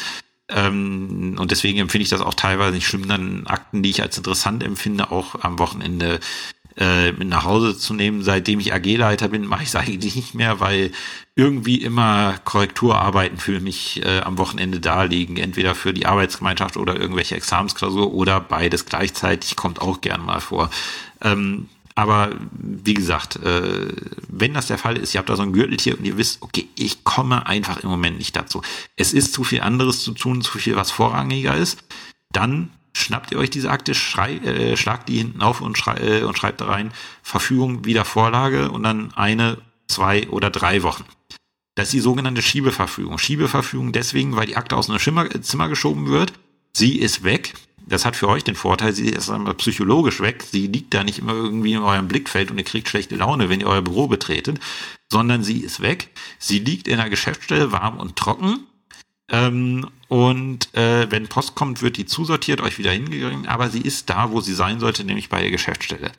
[0.50, 4.18] Ähm, und deswegen empfinde ich das auch teilweise nicht schlimm, dann Akten, die ich als
[4.18, 6.22] interessant empfinde, auch am Wochenende
[6.78, 8.23] äh, mit nach Hause zu nehmen.
[8.23, 10.91] Seitdem ich AG-Leiter bin, mache ich es eigentlich nicht mehr, weil
[11.36, 16.99] irgendwie immer Korrekturarbeiten für mich äh, am Wochenende da liegen, entweder für die Arbeitsgemeinschaft oder
[16.99, 20.69] irgendwelche Examensklausur oder beides gleichzeitig, kommt auch gern mal vor.
[21.21, 21.67] Ähm,
[21.97, 23.88] aber wie gesagt, äh,
[24.28, 26.67] wenn das der Fall ist, ihr habt da so ein Gürteltier und ihr wisst, okay,
[26.78, 28.61] ich komme einfach im Moment nicht dazu.
[28.95, 31.84] Es ist zu viel anderes zu tun, zu viel, was vorrangiger ist.
[32.32, 36.24] Dann schnappt ihr euch diese Akte, schrei, äh, schlagt die hinten auf und, schrei, äh,
[36.24, 36.91] und schreibt da rein,
[37.24, 41.06] Verfügung wieder Vorlage und dann eine, zwei oder drei Wochen.
[41.76, 43.18] Das ist die sogenannte Schiebeverfügung.
[43.20, 46.34] Schiebeverfügung deswegen, weil die Akte aus einem Schimmer, Zimmer geschoben wird,
[46.78, 47.56] Sie ist weg.
[47.88, 50.43] Das hat für euch den Vorteil, sie ist einmal psychologisch weg.
[50.43, 53.62] Sie liegt da nicht immer irgendwie in eurem Blickfeld und ihr kriegt schlechte Laune, wenn
[53.62, 54.60] ihr euer Büro betretet,
[55.12, 56.10] sondern sie ist weg.
[56.38, 58.66] Sie liegt in der Geschäftsstelle warm und trocken.
[59.30, 64.09] Ähm, und äh, wenn Post kommt, wird die zusortiert, euch wieder hingegangen, aber sie ist
[64.09, 66.11] da, wo sie sein sollte, nämlich bei der Geschäftsstelle.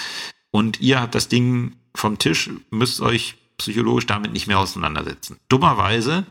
[0.50, 5.38] Und ihr habt das Ding vom Tisch, müsst euch psychologisch damit nicht mehr auseinandersetzen.
[5.48, 6.26] Dummerweise,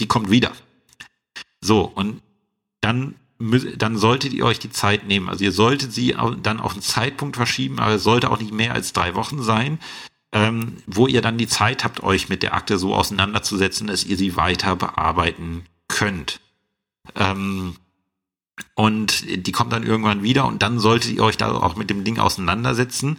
[0.00, 0.52] die kommt wieder.
[1.60, 2.22] So, und
[2.80, 5.28] dann, dann solltet ihr euch die Zeit nehmen.
[5.28, 8.72] Also ihr solltet sie dann auf einen Zeitpunkt verschieben, aber es sollte auch nicht mehr
[8.72, 9.78] als drei Wochen sein,
[10.32, 14.16] ähm, wo ihr dann die Zeit habt, euch mit der Akte so auseinanderzusetzen, dass ihr
[14.16, 16.40] sie weiter bearbeiten könnt.
[17.14, 17.76] Ähm,
[18.74, 22.04] und die kommt dann irgendwann wieder und dann solltet ihr euch da auch mit dem
[22.04, 23.18] Ding auseinandersetzen.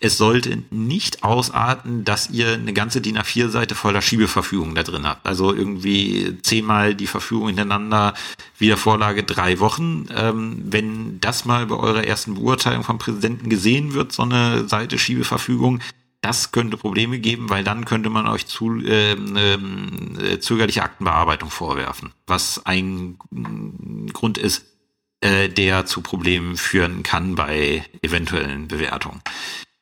[0.00, 5.26] Es sollte nicht ausarten, dass ihr eine ganze DIN A4-Seite voller Schiebeverfügung da drin habt.
[5.26, 8.14] Also irgendwie zehnmal die Verfügung hintereinander,
[8.58, 10.06] wieder Vorlage drei Wochen.
[10.14, 14.98] Ähm, wenn das mal bei eurer ersten Beurteilung vom Präsidenten gesehen wird, so eine Seite
[14.98, 15.80] Schiebeverfügung,
[16.24, 19.36] das könnte Probleme geben, weil dann könnte man euch zu, ähm,
[20.18, 23.18] äh, zögerliche Aktenbearbeitung vorwerfen, was ein
[24.12, 24.64] Grund ist,
[25.20, 29.20] äh, der zu Problemen führen kann bei eventuellen Bewertungen.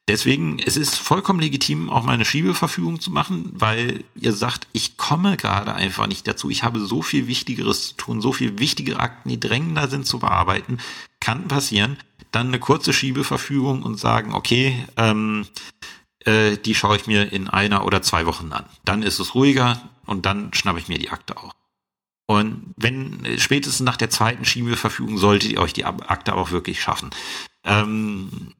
[0.09, 4.97] Deswegen, es ist vollkommen legitim, auch mal eine Schiebeverfügung zu machen, weil ihr sagt, ich
[4.97, 6.51] komme gerade einfach nicht dazu.
[6.51, 10.18] Ich habe so viel Wichtigeres zu tun, so viel wichtigere Akten, die drängender sind zu
[10.18, 10.78] bearbeiten.
[11.20, 11.99] Kann passieren.
[12.32, 15.47] Dann eine kurze Schiebeverfügung und sagen, okay, ähm,
[16.26, 18.64] äh, die schaue ich mir in einer oder zwei Wochen an.
[18.84, 21.54] Dann ist es ruhiger und dann schnappe ich mir die Akte auch.
[22.26, 26.80] Und wenn äh, spätestens nach der zweiten Schiebeverfügung solltet ihr euch die Akte auch wirklich
[26.80, 27.10] schaffen.
[27.64, 28.54] Ähm,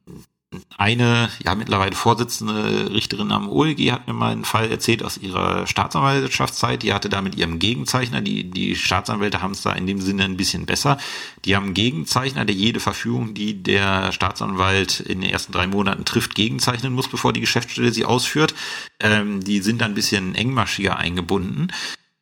[0.76, 5.66] eine, ja, mittlerweile Vorsitzende Richterin am OLG hat mir mal einen Fall erzählt aus ihrer
[5.66, 6.82] Staatsanwaltschaftszeit.
[6.82, 10.24] Die hatte da mit ihrem Gegenzeichner, die, die Staatsanwälte haben es da in dem Sinne
[10.24, 10.98] ein bisschen besser.
[11.44, 16.05] Die haben einen Gegenzeichner, der jede Verfügung, die der Staatsanwalt in den ersten drei Monaten
[16.05, 18.55] trifft, gegenzeichnen muss, bevor die Geschäftsstelle sie ausführt.
[19.00, 21.68] Ähm, die sind da ein bisschen engmaschiger eingebunden.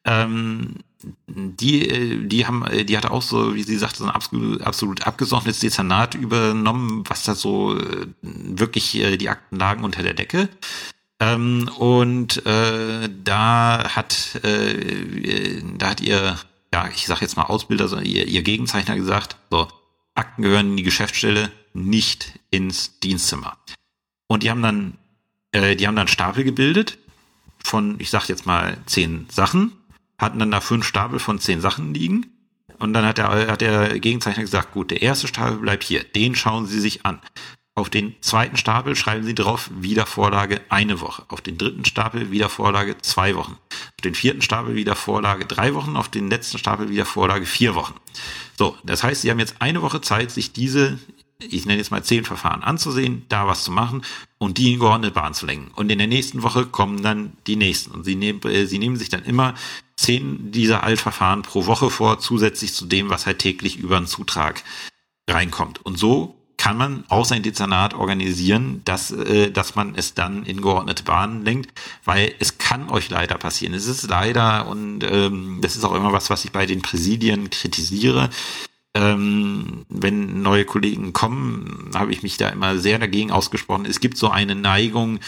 [0.04, 0.76] Ähm,
[1.26, 4.62] die, äh, die haben, äh, die hatte auch so, wie sie sagte, so ein absolut,
[4.62, 10.48] absolut abgesonnenes Dezernat übernommen, was da so äh, wirklich die Akten lagen unter der Decke.
[11.20, 16.36] Ähm, und äh, da hat, äh, da hat ihr,
[16.72, 19.68] ja, ich sag jetzt mal Ausbilder, also ihr, ihr Gegenzeichner gesagt, so,
[20.14, 23.56] Akten gehören in die Geschäftsstelle, nicht ins Dienstzimmer.
[24.26, 24.98] Und die haben dann,
[25.52, 26.98] äh, die haben dann Stapel gebildet
[27.62, 29.72] von, ich sag jetzt mal, zehn Sachen
[30.20, 32.26] hatten dann da fünf Stapel von zehn Sachen liegen.
[32.78, 36.34] Und dann hat der, hat der Gegenzeichner gesagt, gut, der erste Stapel bleibt hier, den
[36.34, 37.20] schauen Sie sich an.
[37.74, 41.24] Auf den zweiten Stapel schreiben Sie drauf Wiedervorlage eine Woche.
[41.28, 43.56] Auf den dritten Stapel Wiedervorlage zwei Wochen.
[43.70, 45.96] Auf den vierten Stapel Wiedervorlage drei Wochen.
[45.96, 47.94] Auf den letzten Stapel Wiedervorlage vier Wochen.
[48.58, 50.98] So, das heißt, Sie haben jetzt eine Woche Zeit, sich diese
[51.48, 54.02] ich nenne jetzt mal zehn Verfahren anzusehen, da was zu machen
[54.38, 55.70] und die in geordnete Bahn zu lenken.
[55.74, 57.92] Und in der nächsten Woche kommen dann die nächsten.
[57.92, 59.54] Und sie nehmen, äh, sie nehmen sich dann immer
[60.00, 64.62] zehn dieser Altverfahren pro Woche vor, zusätzlich zu dem, was halt täglich über einen Zutrag
[65.28, 65.84] reinkommt.
[65.84, 70.62] Und so kann man auch sein Dezernat organisieren, dass, äh, dass man es dann in
[70.62, 71.70] geordnete Bahnen lenkt,
[72.04, 73.74] weil es kann euch leider passieren.
[73.74, 77.50] Es ist leider, und ähm, das ist auch immer was, was ich bei den Präsidien
[77.50, 78.30] kritisiere,
[78.94, 83.86] ähm, wenn neue Kollegen kommen, habe ich mich da immer sehr dagegen ausgesprochen.
[83.86, 85.20] Es gibt so eine Neigung,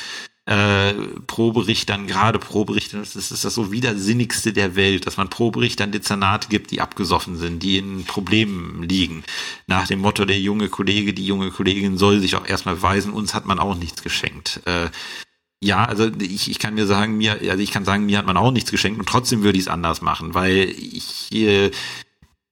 [0.44, 0.92] äh,
[1.26, 6.72] Proberichtern, gerade Proberichtern, das ist, das so widersinnigste der Welt, dass man Proberichtern Dezernate gibt,
[6.72, 9.22] die abgesoffen sind, die in Problemen liegen.
[9.68, 13.34] Nach dem Motto, der junge Kollege, die junge Kollegin soll sich auch erstmal beweisen, uns
[13.34, 14.60] hat man auch nichts geschenkt.
[14.64, 14.88] Äh,
[15.62, 18.36] ja, also ich, ich kann mir sagen, mir, also ich kann sagen, mir hat man
[18.36, 21.70] auch nichts geschenkt und trotzdem würde ich es anders machen, weil ich äh,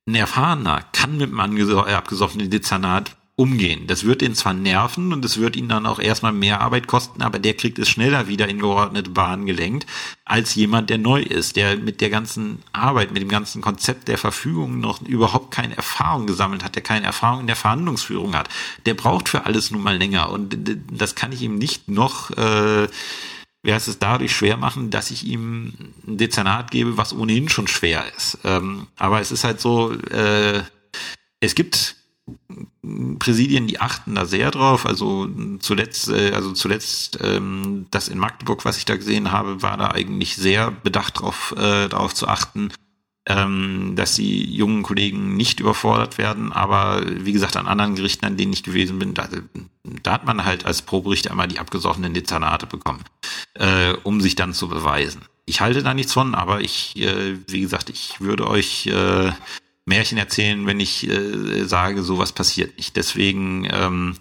[0.06, 3.86] ein Erfahrener kann mit einem abgesoffenen Dezernat umgehen.
[3.86, 7.22] Das wird ihn zwar nerven und es wird ihn dann auch erstmal mehr Arbeit kosten,
[7.22, 9.86] aber der kriegt es schneller wieder in geordnete Bahnen gelenkt,
[10.26, 14.18] als jemand, der neu ist, der mit der ganzen Arbeit, mit dem ganzen Konzept der
[14.18, 18.50] Verfügung noch überhaupt keine Erfahrung gesammelt hat, der keine Erfahrung in der Verhandlungsführung hat.
[18.84, 20.54] Der braucht für alles nun mal länger und
[20.92, 22.88] das kann ich ihm nicht noch äh,
[23.62, 28.04] wäre es dadurch schwer machen, dass ich ihm ein Dezernat gebe, was ohnehin schon schwer
[28.16, 28.38] ist.
[28.44, 30.62] Ähm, aber es ist halt so, äh,
[31.40, 31.99] es gibt
[33.18, 34.86] Präsidien, die achten da sehr drauf.
[34.86, 35.28] Also
[35.58, 39.88] zuletzt, äh, also zuletzt ähm, das in Magdeburg, was ich da gesehen habe, war da
[39.88, 42.72] eigentlich sehr bedacht darauf, äh, darauf zu achten,
[43.26, 46.52] ähm, dass die jungen Kollegen nicht überfordert werden.
[46.52, 49.28] Aber wie gesagt, an anderen Gerichten, an denen ich gewesen bin, da,
[50.02, 53.04] da hat man halt als Proberichter einmal die abgesoffenen Dezernate bekommen,
[53.54, 55.22] äh, um sich dann zu beweisen.
[55.44, 59.32] Ich halte da nichts von, aber ich, äh, wie gesagt, ich würde euch äh,
[59.90, 62.96] Märchen erzählen, wenn ich äh, sage, sowas passiert nicht.
[62.96, 64.16] Deswegen, ähm,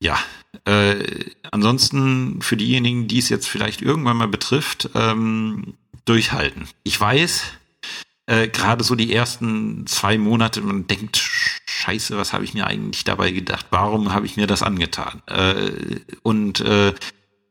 [0.00, 0.18] ja,
[0.64, 1.04] äh,
[1.50, 5.74] ansonsten für diejenigen, die es jetzt vielleicht irgendwann mal betrifft, ähm,
[6.04, 6.68] durchhalten.
[6.84, 7.42] Ich weiß,
[8.26, 11.16] äh, gerade so die ersten zwei Monate, man denkt,
[11.66, 13.66] scheiße, was habe ich mir eigentlich dabei gedacht?
[13.70, 15.22] Warum habe ich mir das angetan?
[15.26, 16.94] Äh, und äh,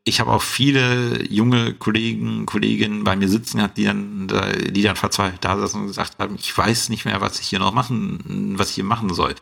[0.03, 4.27] ich habe auch viele junge Kollegen, Kolleginnen bei mir sitzen gehabt, die dann,
[4.71, 7.59] die dann verzweifelt da saßen und gesagt haben, ich weiß nicht mehr, was ich hier
[7.59, 9.35] noch machen, was ich hier machen soll.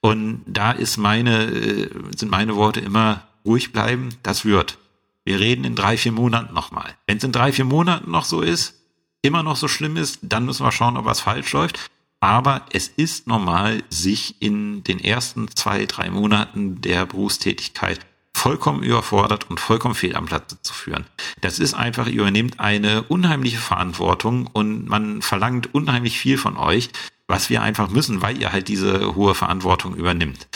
[0.00, 4.78] Und da ist meine, äh, sind meine Worte immer ruhig bleiben, das wird.
[5.24, 6.94] Wir reden in drei, vier Monaten nochmal.
[7.06, 8.74] Wenn es in drei, vier Monaten noch so ist,
[9.20, 11.90] immer noch so schlimm ist, dann müssen wir schauen, ob was falsch läuft.
[12.20, 18.00] Aber es ist normal, sich in den ersten zwei, drei Monaten der Berufstätigkeit
[18.38, 21.04] vollkommen überfordert und vollkommen fehl am Platz zu führen.
[21.40, 26.90] Das ist einfach, ihr übernehmt eine unheimliche Verantwortung und man verlangt unheimlich viel von euch,
[27.26, 30.46] was wir einfach müssen, weil ihr halt diese hohe Verantwortung übernimmt.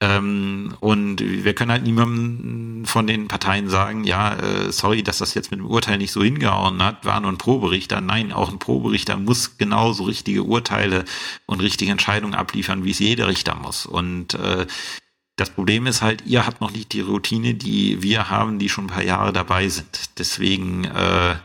[0.00, 5.34] Ähm, und wir können halt niemandem von den Parteien sagen, ja, äh, sorry, dass das
[5.34, 8.00] jetzt mit dem Urteil nicht so hingehauen hat, war nur ein Proberichter.
[8.00, 11.04] Nein, auch ein Proberichter muss genauso richtige Urteile
[11.46, 13.86] und richtige Entscheidungen abliefern, wie es jeder Richter muss.
[13.86, 14.66] Und äh,
[15.36, 18.84] das Problem ist halt, ihr habt noch nicht die Routine, die wir haben, die schon
[18.84, 20.18] ein paar Jahre dabei sind.
[20.18, 21.36] Deswegen äh,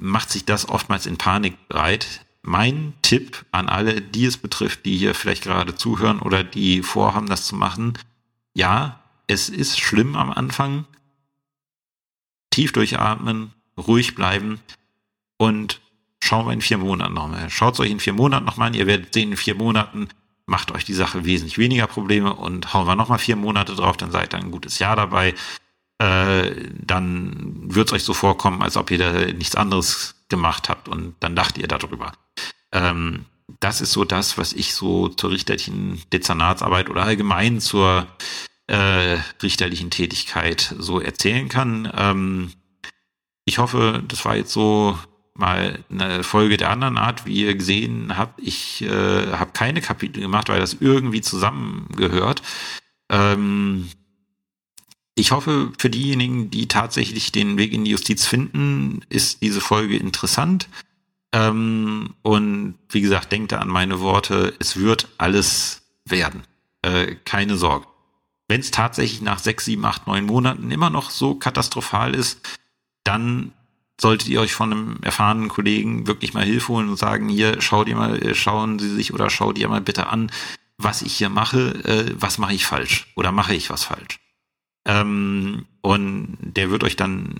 [0.00, 4.96] macht sich das oftmals in Panik breit mein Tipp an alle, die es betrifft, die
[4.96, 7.98] hier vielleicht gerade zuhören oder die vorhaben, das zu machen,
[8.54, 10.86] ja, es ist schlimm am Anfang.
[12.50, 14.60] Tief durchatmen, ruhig bleiben
[15.36, 15.80] und
[16.22, 17.50] schauen wir in vier Monaten nochmal.
[17.50, 18.74] Schaut es euch in vier Monaten nochmal an.
[18.74, 20.08] Ihr werdet sehen, in vier Monaten
[20.46, 24.12] macht euch die Sache wesentlich weniger Probleme und hauen wir nochmal vier Monate drauf, dann
[24.12, 25.34] seid ihr ein gutes Jahr dabei.
[25.98, 30.88] Äh, dann wird es euch so vorkommen, als ob ihr da nichts anderes gemacht habt
[30.88, 32.12] und dann dacht ihr darüber.
[32.72, 33.24] Ähm,
[33.60, 38.06] das ist so das, was ich so zur richterlichen Dezernatsarbeit oder allgemein zur
[38.66, 41.90] äh, richterlichen Tätigkeit so erzählen kann.
[41.96, 42.52] Ähm,
[43.44, 44.98] ich hoffe, das war jetzt so
[45.38, 48.40] mal eine Folge der anderen Art, wie ihr gesehen habt.
[48.40, 52.42] Ich äh, habe keine Kapitel gemacht, weil das irgendwie zusammengehört.
[53.10, 53.88] Ähm,
[55.14, 59.96] ich hoffe, für diejenigen, die tatsächlich den Weg in die Justiz finden, ist diese Folge
[59.96, 60.68] interessant.
[61.32, 66.42] Ähm, und wie gesagt, denkt an meine Worte, es wird alles werden.
[66.82, 67.86] Äh, keine Sorge.
[68.48, 72.40] Wenn es tatsächlich nach sechs, sieben, acht, neun Monaten immer noch so katastrophal ist,
[73.02, 73.52] dann
[74.00, 77.84] solltet ihr euch von einem erfahrenen Kollegen wirklich mal Hilfe holen und sagen, hier, schau
[77.84, 80.30] dir mal, äh, schauen Sie sich oder schau dir mal bitte an,
[80.78, 84.20] was ich hier mache, äh, was mache ich falsch oder mache ich was falsch.
[84.86, 87.36] Ähm, und der wird euch dann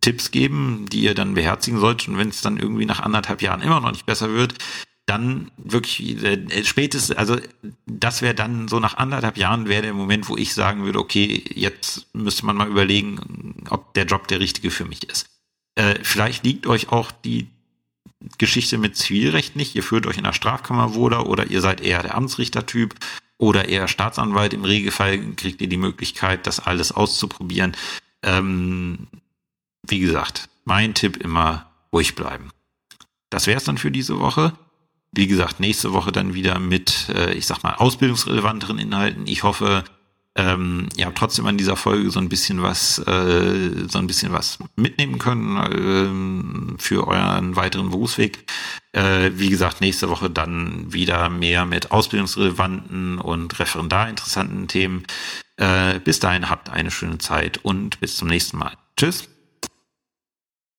[0.00, 2.08] Tipps geben, die ihr dann beherzigen sollt.
[2.08, 4.54] Und wenn es dann irgendwie nach anderthalb Jahren immer noch nicht besser wird,
[5.06, 7.36] dann wirklich äh, spätestens, also
[7.86, 11.44] das wäre dann so nach anderthalb Jahren wäre der Moment, wo ich sagen würde, okay,
[11.54, 15.28] jetzt müsste man mal überlegen, ob der Job der richtige für mich ist.
[15.74, 17.48] Äh, vielleicht liegt euch auch die
[18.38, 19.74] Geschichte mit Zivilrecht nicht.
[19.74, 22.94] Ihr führt euch in der Strafkammer wohler oder ihr seid eher der Amtsrichtertyp
[23.38, 24.52] oder eher Staatsanwalt.
[24.52, 27.76] Im Regelfall kriegt ihr die Möglichkeit, das alles auszuprobieren.
[28.22, 29.08] Ähm,
[29.82, 32.50] wie gesagt, mein Tipp immer ruhig bleiben.
[33.30, 34.52] Das wäre es dann für diese Woche.
[35.12, 39.26] Wie gesagt, nächste Woche dann wieder mit, äh, ich sag mal, ausbildungsrelevanteren Inhalten.
[39.26, 39.84] Ich hoffe,
[40.36, 44.58] ähm, habt trotzdem an dieser Folge so ein bisschen was, äh, so ein bisschen was
[44.76, 48.44] mitnehmen können äh, für euren weiteren Berufsweg.
[48.92, 55.04] Äh, wie gesagt, nächste Woche dann wieder mehr mit ausbildungsrelevanten und referendarinteressanten Themen.
[55.56, 58.76] Äh, bis dahin habt eine schöne Zeit und bis zum nächsten Mal.
[58.96, 59.28] Tschüss.